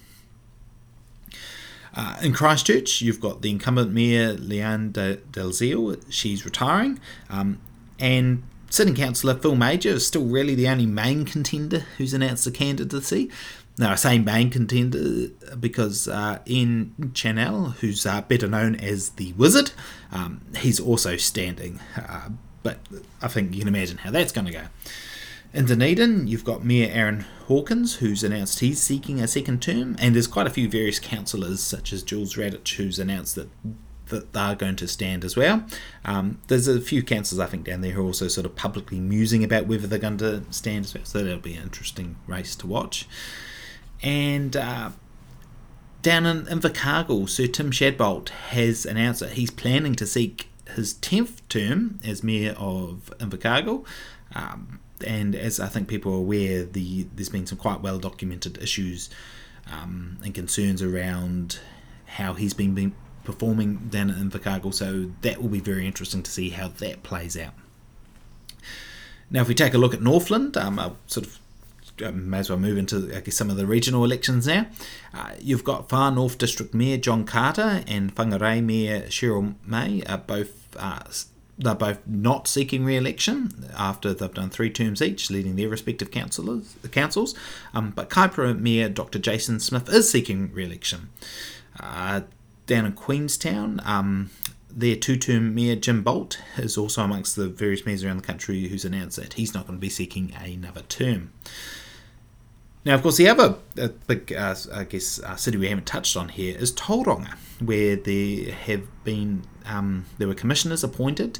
Uh, 1.95 2.17
in 2.21 2.33
Christchurch, 2.33 3.01
you've 3.01 3.21
got 3.21 3.41
the 3.41 3.49
incumbent 3.49 3.93
mayor 3.93 4.35
Leanne 4.35 4.91
De- 4.91 5.17
Dalziel. 5.31 6.03
She's 6.09 6.43
retiring. 6.43 6.99
Um, 7.29 7.59
and 7.99 8.43
sitting 8.69 8.95
councillor 8.95 9.35
Phil 9.35 9.55
Mauger 9.55 9.89
is 9.89 10.05
still 10.05 10.25
really 10.25 10.55
the 10.55 10.67
only 10.67 10.85
main 10.85 11.23
contender 11.23 11.85
who's 11.97 12.13
announced 12.13 12.45
a 12.45 12.51
candidacy. 12.51 13.31
Now, 13.77 13.91
I 13.91 13.95
say 13.95 14.19
main 14.19 14.49
contender 14.49 15.27
because 15.59 16.07
uh, 16.07 16.39
Ian 16.47 16.93
Channell, 17.13 17.73
who's 17.75 18.05
uh, 18.05 18.21
better 18.21 18.47
known 18.47 18.75
as 18.75 19.09
the 19.11 19.33
Wizard, 19.33 19.71
um, 20.11 20.41
he's 20.57 20.79
also 20.79 21.17
standing. 21.17 21.81
Uh, 21.97 22.29
but 22.63 22.79
I 23.21 23.27
think 23.27 23.53
you 23.53 23.59
can 23.59 23.67
imagine 23.67 23.97
how 23.97 24.11
that's 24.11 24.31
going 24.31 24.47
to 24.47 24.53
go. 24.53 24.63
In 25.53 25.65
Dunedin, 25.65 26.27
you've 26.27 26.43
got 26.43 26.65
Mayor 26.65 26.89
Aaron 26.91 27.25
Hawkins, 27.47 27.95
who's 27.95 28.23
announced 28.23 28.59
he's 28.59 28.81
seeking 28.81 29.21
a 29.21 29.27
second 29.27 29.61
term, 29.61 29.95
and 29.99 30.15
there's 30.15 30.27
quite 30.27 30.47
a 30.47 30.49
few 30.49 30.69
various 30.69 30.99
councillors, 30.99 31.61
such 31.61 31.93
as 31.93 32.03
Jules 32.03 32.35
Radich, 32.35 32.75
who's 32.75 32.99
announced 32.99 33.35
that 33.35 33.49
that 34.07 34.33
they're 34.33 34.55
going 34.55 34.75
to 34.75 34.87
stand 34.87 35.25
as 35.25 35.35
well. 35.35 35.65
Um, 36.03 36.39
there's 36.47 36.67
a 36.67 36.79
few 36.79 37.01
councillors, 37.01 37.39
I 37.39 37.49
think, 37.49 37.65
down 37.65 37.81
there 37.81 37.91
who 37.91 38.01
are 38.01 38.05
also 38.05 38.27
sort 38.27 38.45
of 38.45 38.55
publicly 38.55 38.99
musing 38.99 39.43
about 39.43 39.65
whether 39.65 39.87
they're 39.87 39.97
going 39.97 40.17
to 40.17 40.43
stand 40.51 40.85
as 40.85 40.93
well, 40.93 41.05
so 41.05 41.23
that'll 41.23 41.39
be 41.39 41.55
an 41.55 41.63
interesting 41.63 42.17
race 42.27 42.55
to 42.57 42.67
watch. 42.67 43.07
And 44.01 44.55
uh, 44.55 44.91
down 46.01 46.25
in 46.25 46.45
Invercargill, 46.45 47.27
Sir 47.29 47.47
Tim 47.47 47.71
Shadbolt 47.71 48.29
has 48.29 48.85
announced 48.85 49.21
that 49.21 49.33
he's 49.33 49.51
planning 49.51 49.95
to 49.95 50.05
seek 50.05 50.49
his 50.75 50.93
10th 50.95 51.41
term 51.49 51.99
as 52.05 52.23
Mayor 52.23 52.55
of 52.57 53.13
Invercargill. 53.19 53.85
Um, 54.33 54.79
and 55.05 55.35
as 55.35 55.59
I 55.59 55.67
think 55.67 55.87
people 55.87 56.13
are 56.13 56.17
aware, 56.17 56.63
the 56.63 57.07
there's 57.15 57.29
been 57.29 57.47
some 57.47 57.57
quite 57.57 57.81
well 57.81 57.99
documented 57.99 58.57
issues 58.61 59.09
um, 59.71 60.17
and 60.23 60.33
concerns 60.33 60.81
around 60.81 61.59
how 62.05 62.33
he's 62.33 62.53
been, 62.53 62.73
been 62.73 62.93
performing 63.23 63.87
down 63.89 64.09
at 64.09 64.17
Invercargill, 64.17 64.73
so 64.73 65.11
that 65.21 65.41
will 65.41 65.49
be 65.49 65.59
very 65.59 65.85
interesting 65.85 66.23
to 66.23 66.31
see 66.31 66.49
how 66.49 66.67
that 66.67 67.03
plays 67.03 67.35
out. 67.35 67.53
Now, 69.29 69.41
if 69.41 69.47
we 69.47 69.55
take 69.55 69.73
a 69.73 69.77
look 69.77 69.93
at 69.93 70.01
Northland, 70.01 70.55
um, 70.55 70.79
I'll 70.79 70.97
sort 71.07 71.25
of 71.25 71.39
uh, 72.03 72.11
may 72.11 72.39
as 72.39 72.49
well 72.49 72.59
move 72.59 72.77
into 72.77 73.15
I 73.15 73.21
guess 73.21 73.35
some 73.35 73.49
of 73.49 73.57
the 73.57 73.65
regional 73.65 74.03
elections 74.03 74.47
now. 74.47 74.67
Uh, 75.13 75.31
you've 75.39 75.63
got 75.63 75.89
Far 75.89 76.11
North 76.11 76.37
District 76.37 76.73
Mayor 76.73 76.97
John 76.97 77.25
Carter 77.25 77.83
and 77.87 78.13
Whangarei 78.15 78.63
Mayor 78.63 79.01
Sheryl 79.03 79.55
Mai 79.65 80.01
are 80.07 80.17
both 80.17 80.75
uh, 80.77 80.99
they're 81.57 81.73
both 81.73 82.05
not 82.05 82.47
seeking 82.47 82.83
re-election 82.83 83.69
after 83.77 84.13
they've 84.13 84.33
done 84.33 84.49
three 84.49 84.69
terms 84.69 85.01
each, 85.01 85.31
leading 85.31 85.55
their 85.55 85.69
respective 85.69 86.11
councillors, 86.11 86.75
councils. 86.91 87.33
Um, 87.73 87.91
but 87.91 88.09
Kaipara 88.09 88.59
Mayor 88.59 88.89
Dr. 88.89 89.19
Jason 89.19 89.61
Smith 89.61 89.87
is 89.87 90.09
seeking 90.09 90.51
re-election. 90.51 91.09
Uh, 91.79 92.21
down 92.65 92.85
in 92.85 92.93
Queenstown, 92.93 93.79
um, 93.85 94.31
their 94.69 94.95
two-term 94.95 95.55
mayor 95.55 95.75
Jim 95.75 96.03
Boult 96.03 96.37
is 96.57 96.77
also 96.77 97.03
amongst 97.03 97.35
the 97.35 97.47
various 97.47 97.85
mayors 97.85 98.03
around 98.03 98.17
the 98.17 98.23
country 98.23 98.67
who's 98.67 98.83
announced 98.83 99.15
that 99.17 99.33
he's 99.33 99.53
not 99.53 99.65
going 99.67 99.77
to 99.77 99.81
be 99.81 99.89
seeking 99.89 100.33
another 100.33 100.81
term. 100.81 101.31
Now, 102.85 102.93
of 102.93 103.01
course, 103.01 103.17
the 103.17 103.27
other 103.27 103.55
uh, 103.81 103.87
big, 104.05 104.31
uh, 104.31 104.55
I 104.71 104.83
guess, 104.83 105.19
uh, 105.19 105.35
city 105.35 105.57
we 105.57 105.69
haven't 105.69 105.87
touched 105.87 106.15
on 106.15 106.29
here 106.29 106.55
is 106.55 106.71
Tauranga, 106.71 107.33
where 107.59 107.95
there 107.95 108.51
have 108.51 108.83
been 109.03 109.43
um, 109.65 110.05
there 110.19 110.27
were 110.27 110.35
commissioners 110.35 110.83
appointed 110.83 111.39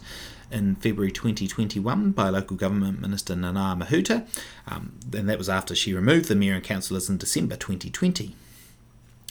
in 0.51 0.75
February 0.75 1.11
2021 1.11 2.11
by 2.11 2.29
local 2.29 2.57
government 2.57 2.99
minister 2.99 3.35
Nanaia 3.35 3.79
Mahuta, 3.79 4.27
um, 4.67 4.93
and 5.15 5.29
that 5.29 5.37
was 5.37 5.47
after 5.47 5.75
she 5.75 5.93
removed 5.93 6.27
the 6.27 6.35
mayor 6.35 6.55
and 6.55 6.63
councillors 6.63 7.09
in 7.09 7.17
December 7.17 7.55
2020. 7.55 8.35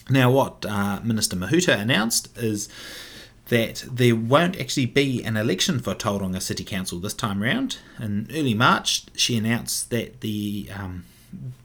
Now, 0.09 0.31
what 0.31 0.65
uh, 0.65 1.01
Minister 1.03 1.35
Mahuta 1.35 1.77
announced 1.77 2.37
is 2.37 2.69
that 3.47 3.83
there 3.91 4.15
won't 4.15 4.59
actually 4.59 4.85
be 4.85 5.23
an 5.23 5.35
election 5.35 5.79
for 5.79 5.95
Tauranga 5.95 6.41
City 6.41 6.63
Council 6.63 6.99
this 6.99 7.13
time 7.13 7.41
round. 7.41 7.77
In 7.99 8.29
early 8.33 8.53
March, 8.53 9.05
she 9.15 9.35
announced 9.35 9.89
that 9.89 10.21
the 10.21 10.69
um, 10.73 11.05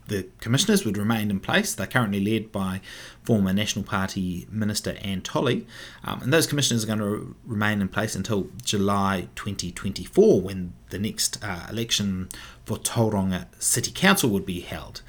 the 0.07 0.27
commissioners 0.39 0.85
would 0.85 0.97
remain 0.97 1.29
in 1.29 1.39
place. 1.39 1.73
They're 1.73 1.87
currently 1.87 2.19
led 2.19 2.51
by 2.51 2.81
former 3.23 3.53
National 3.53 3.83
Party 3.83 4.47
Minister 4.51 4.97
Anne 5.01 5.21
Tolley, 5.21 5.65
um, 6.03 6.21
and 6.21 6.33
those 6.33 6.47
commissioners 6.47 6.83
are 6.83 6.87
going 6.87 6.99
to 6.99 7.35
remain 7.45 7.81
in 7.81 7.87
place 7.87 8.15
until 8.15 8.47
July 8.63 9.27
2024 9.35 10.41
when 10.41 10.73
the 10.89 10.99
next 10.99 11.43
uh, 11.43 11.67
election 11.69 12.29
for 12.65 12.77
Tauranga 12.77 13.47
City 13.59 13.91
Council 13.91 14.29
would 14.29 14.45
be 14.45 14.61
held. 14.61 15.01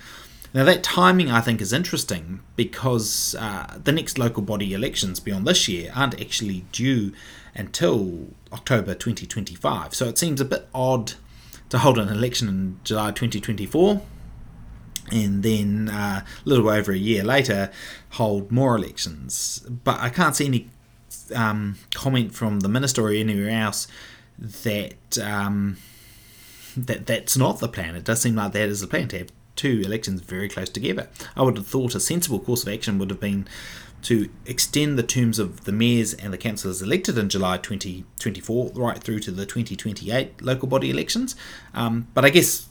Now, 0.54 0.64
that 0.64 0.82
timing 0.82 1.30
I 1.30 1.40
think 1.40 1.62
is 1.62 1.72
interesting 1.72 2.40
because 2.56 3.34
uh, 3.38 3.78
the 3.82 3.92
next 3.92 4.18
local 4.18 4.42
body 4.42 4.74
elections 4.74 5.18
beyond 5.18 5.46
this 5.46 5.66
year 5.66 5.90
aren't 5.94 6.20
actually 6.20 6.66
due 6.72 7.12
until 7.54 8.28
October 8.52 8.94
2025, 8.94 9.94
so 9.94 10.06
it 10.08 10.18
seems 10.18 10.40
a 10.40 10.44
bit 10.44 10.68
odd 10.74 11.14
to 11.70 11.78
hold 11.78 11.98
an 11.98 12.08
election 12.08 12.48
in 12.48 12.78
July 12.84 13.12
2024 13.12 14.02
and 15.12 15.42
then 15.42 15.88
uh, 15.88 16.24
a 16.24 16.48
little 16.48 16.68
over 16.68 16.92
a 16.92 16.96
year 16.96 17.22
later 17.22 17.70
hold 18.10 18.50
more 18.50 18.74
elections. 18.76 19.64
But 19.68 20.00
I 20.00 20.08
can't 20.08 20.34
see 20.34 20.46
any 20.46 20.70
um, 21.34 21.76
comment 21.94 22.34
from 22.34 22.60
the 22.60 22.68
minister 22.68 23.02
or 23.02 23.10
anywhere 23.10 23.50
else 23.50 23.86
that 24.38 25.18
um, 25.18 25.76
that 26.76 27.06
that's 27.06 27.36
not 27.36 27.60
the 27.60 27.68
plan. 27.68 27.94
It 27.94 28.04
does 28.04 28.22
seem 28.22 28.36
like 28.36 28.52
that 28.52 28.68
is 28.68 28.80
the 28.80 28.86
plan 28.86 29.08
to 29.08 29.18
have 29.18 29.32
two 29.54 29.82
elections 29.84 30.22
very 30.22 30.48
close 30.48 30.70
together. 30.70 31.08
I 31.36 31.42
would 31.42 31.56
have 31.56 31.66
thought 31.66 31.94
a 31.94 32.00
sensible 32.00 32.40
course 32.40 32.62
of 32.62 32.72
action 32.72 32.98
would 32.98 33.10
have 33.10 33.20
been 33.20 33.46
to 34.02 34.28
extend 34.46 34.98
the 34.98 35.02
terms 35.02 35.38
of 35.38 35.64
the 35.64 35.72
mayors 35.72 36.12
and 36.14 36.32
the 36.32 36.38
councillors 36.38 36.82
elected 36.82 37.16
in 37.16 37.28
July 37.28 37.56
2024 37.56 38.72
right 38.74 38.98
through 38.98 39.20
to 39.20 39.30
the 39.30 39.46
2028 39.46 40.42
local 40.42 40.66
body 40.66 40.90
elections. 40.90 41.36
Um, 41.72 42.08
but 42.12 42.24
I 42.24 42.30
guess 42.30 42.68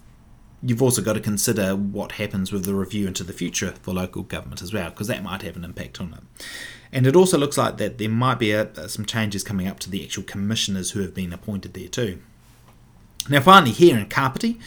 you've 0.63 0.81
also 0.81 1.01
got 1.01 1.13
to 1.13 1.19
consider 1.19 1.75
what 1.75 2.13
happens 2.13 2.51
with 2.51 2.65
the 2.65 2.75
review 2.75 3.07
into 3.07 3.23
the 3.23 3.33
future 3.33 3.73
for 3.81 3.93
local 3.93 4.23
government 4.23 4.61
as 4.61 4.73
well, 4.73 4.89
because 4.89 5.07
that 5.07 5.23
might 5.23 5.41
have 5.41 5.55
an 5.55 5.63
impact 5.63 5.99
on 5.99 6.13
it. 6.13 6.45
And 6.91 7.07
it 7.07 7.15
also 7.15 7.37
looks 7.37 7.57
like 7.57 7.77
that 7.77 7.97
there 7.97 8.09
might 8.09 8.37
be 8.37 8.51
a, 8.51 8.89
some 8.89 9.05
changes 9.05 9.43
coming 9.43 9.67
up 9.67 9.79
to 9.79 9.89
the 9.89 10.03
actual 10.03 10.23
commissioners 10.23 10.91
who 10.91 11.01
have 11.01 11.13
been 11.13 11.33
appointed 11.33 11.73
there 11.73 11.87
too. 11.87 12.19
Now, 13.29 13.39
finally, 13.39 13.71
here 13.71 13.97
in 13.97 14.05
Kapiti, 14.07 14.59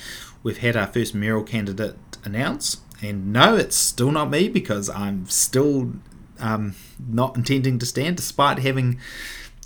we've 0.43 0.59
had 0.59 0.77
our 0.77 0.87
first 0.87 1.15
mayoral 1.15 1.45
candidate 1.45 1.97
announced, 2.25 2.81
and 3.03 3.33
no, 3.33 3.57
it's 3.57 3.77
still 3.77 4.11
not 4.11 4.31
me 4.31 4.49
because 4.49 4.89
I'm 4.89 5.27
still 5.27 5.93
um, 6.41 6.75
not 6.99 7.37
intending 7.37 7.79
to 7.79 7.87
stand, 7.87 8.17
despite 8.17 8.61
having 8.61 8.99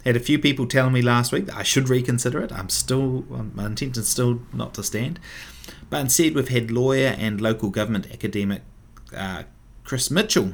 had 0.04 0.16
a 0.16 0.20
few 0.20 0.38
people 0.38 0.66
telling 0.66 0.92
me 0.92 1.02
last 1.02 1.32
week 1.32 1.46
that 1.46 1.56
I 1.56 1.62
should 1.62 1.88
reconsider 1.88 2.40
it. 2.40 2.52
I'm 2.52 2.68
still, 2.68 3.24
my 3.54 3.66
intention 3.66 4.00
is 4.00 4.08
still 4.08 4.40
not 4.52 4.74
to 4.74 4.82
stand. 4.82 5.20
But 5.90 6.00
instead, 6.00 6.34
we've 6.34 6.48
had 6.48 6.70
lawyer 6.70 7.14
and 7.18 7.40
local 7.40 7.70
government 7.70 8.12
academic 8.12 8.62
uh, 9.16 9.44
Chris 9.84 10.10
Mitchell. 10.10 10.52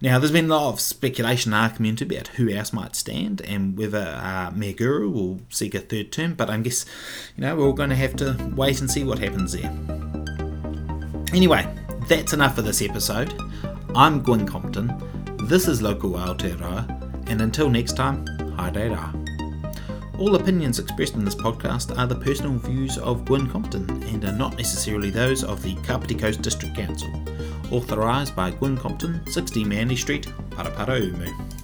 Now, 0.00 0.18
there's 0.18 0.32
been 0.32 0.46
a 0.46 0.48
lot 0.48 0.74
of 0.74 0.80
speculation 0.80 1.52
in 1.52 1.58
our 1.58 1.70
community 1.70 2.04
about 2.04 2.28
who 2.28 2.50
else 2.50 2.72
might 2.72 2.94
stand 2.94 3.40
and 3.40 3.78
whether 3.78 4.18
uh, 4.22 4.50
Mayor 4.54 4.74
Guru 4.74 5.08
will 5.08 5.40
seek 5.48 5.74
a 5.74 5.80
third 5.80 6.12
term, 6.12 6.34
but 6.34 6.50
I 6.50 6.58
guess, 6.58 6.84
you 7.34 7.42
know, 7.42 7.56
we're 7.56 7.64
all 7.64 7.72
going 7.72 7.90
to 7.90 7.96
have 7.96 8.14
to 8.16 8.52
wait 8.54 8.80
and 8.80 8.90
see 8.90 9.04
what 9.04 9.18
happens 9.18 9.52
there. 9.52 9.72
Anyway, 11.32 11.66
that's 12.08 12.34
enough 12.34 12.56
for 12.56 12.62
this 12.62 12.82
episode. 12.82 13.34
I'm 13.94 14.20
Gwyn 14.20 14.46
Compton, 14.46 14.92
this 15.44 15.66
is 15.66 15.80
Local 15.80 16.10
Aotearoa, 16.10 17.30
and 17.30 17.40
until 17.40 17.70
next 17.70 17.94
time, 17.96 18.26
haere 18.58 18.90
rā. 18.90 19.25
All 20.18 20.34
opinions 20.34 20.78
expressed 20.78 21.14
in 21.14 21.26
this 21.26 21.34
podcast 21.34 21.96
are 21.98 22.06
the 22.06 22.14
personal 22.14 22.54
views 22.54 22.96
of 22.96 23.26
Gwyn 23.26 23.50
Compton 23.50 24.02
and 24.04 24.24
are 24.24 24.32
not 24.32 24.56
necessarily 24.56 25.10
those 25.10 25.44
of 25.44 25.62
the 25.62 25.74
Kapiti 25.82 26.14
Coast 26.14 26.40
District 26.40 26.74
Council. 26.74 27.10
Authorised 27.70 28.34
by 28.34 28.50
Gwyn 28.50 28.78
Compton, 28.78 29.20
60 29.26 29.62
Manly 29.64 29.96
Street, 29.96 30.26
Paraparaumu. 30.48 31.55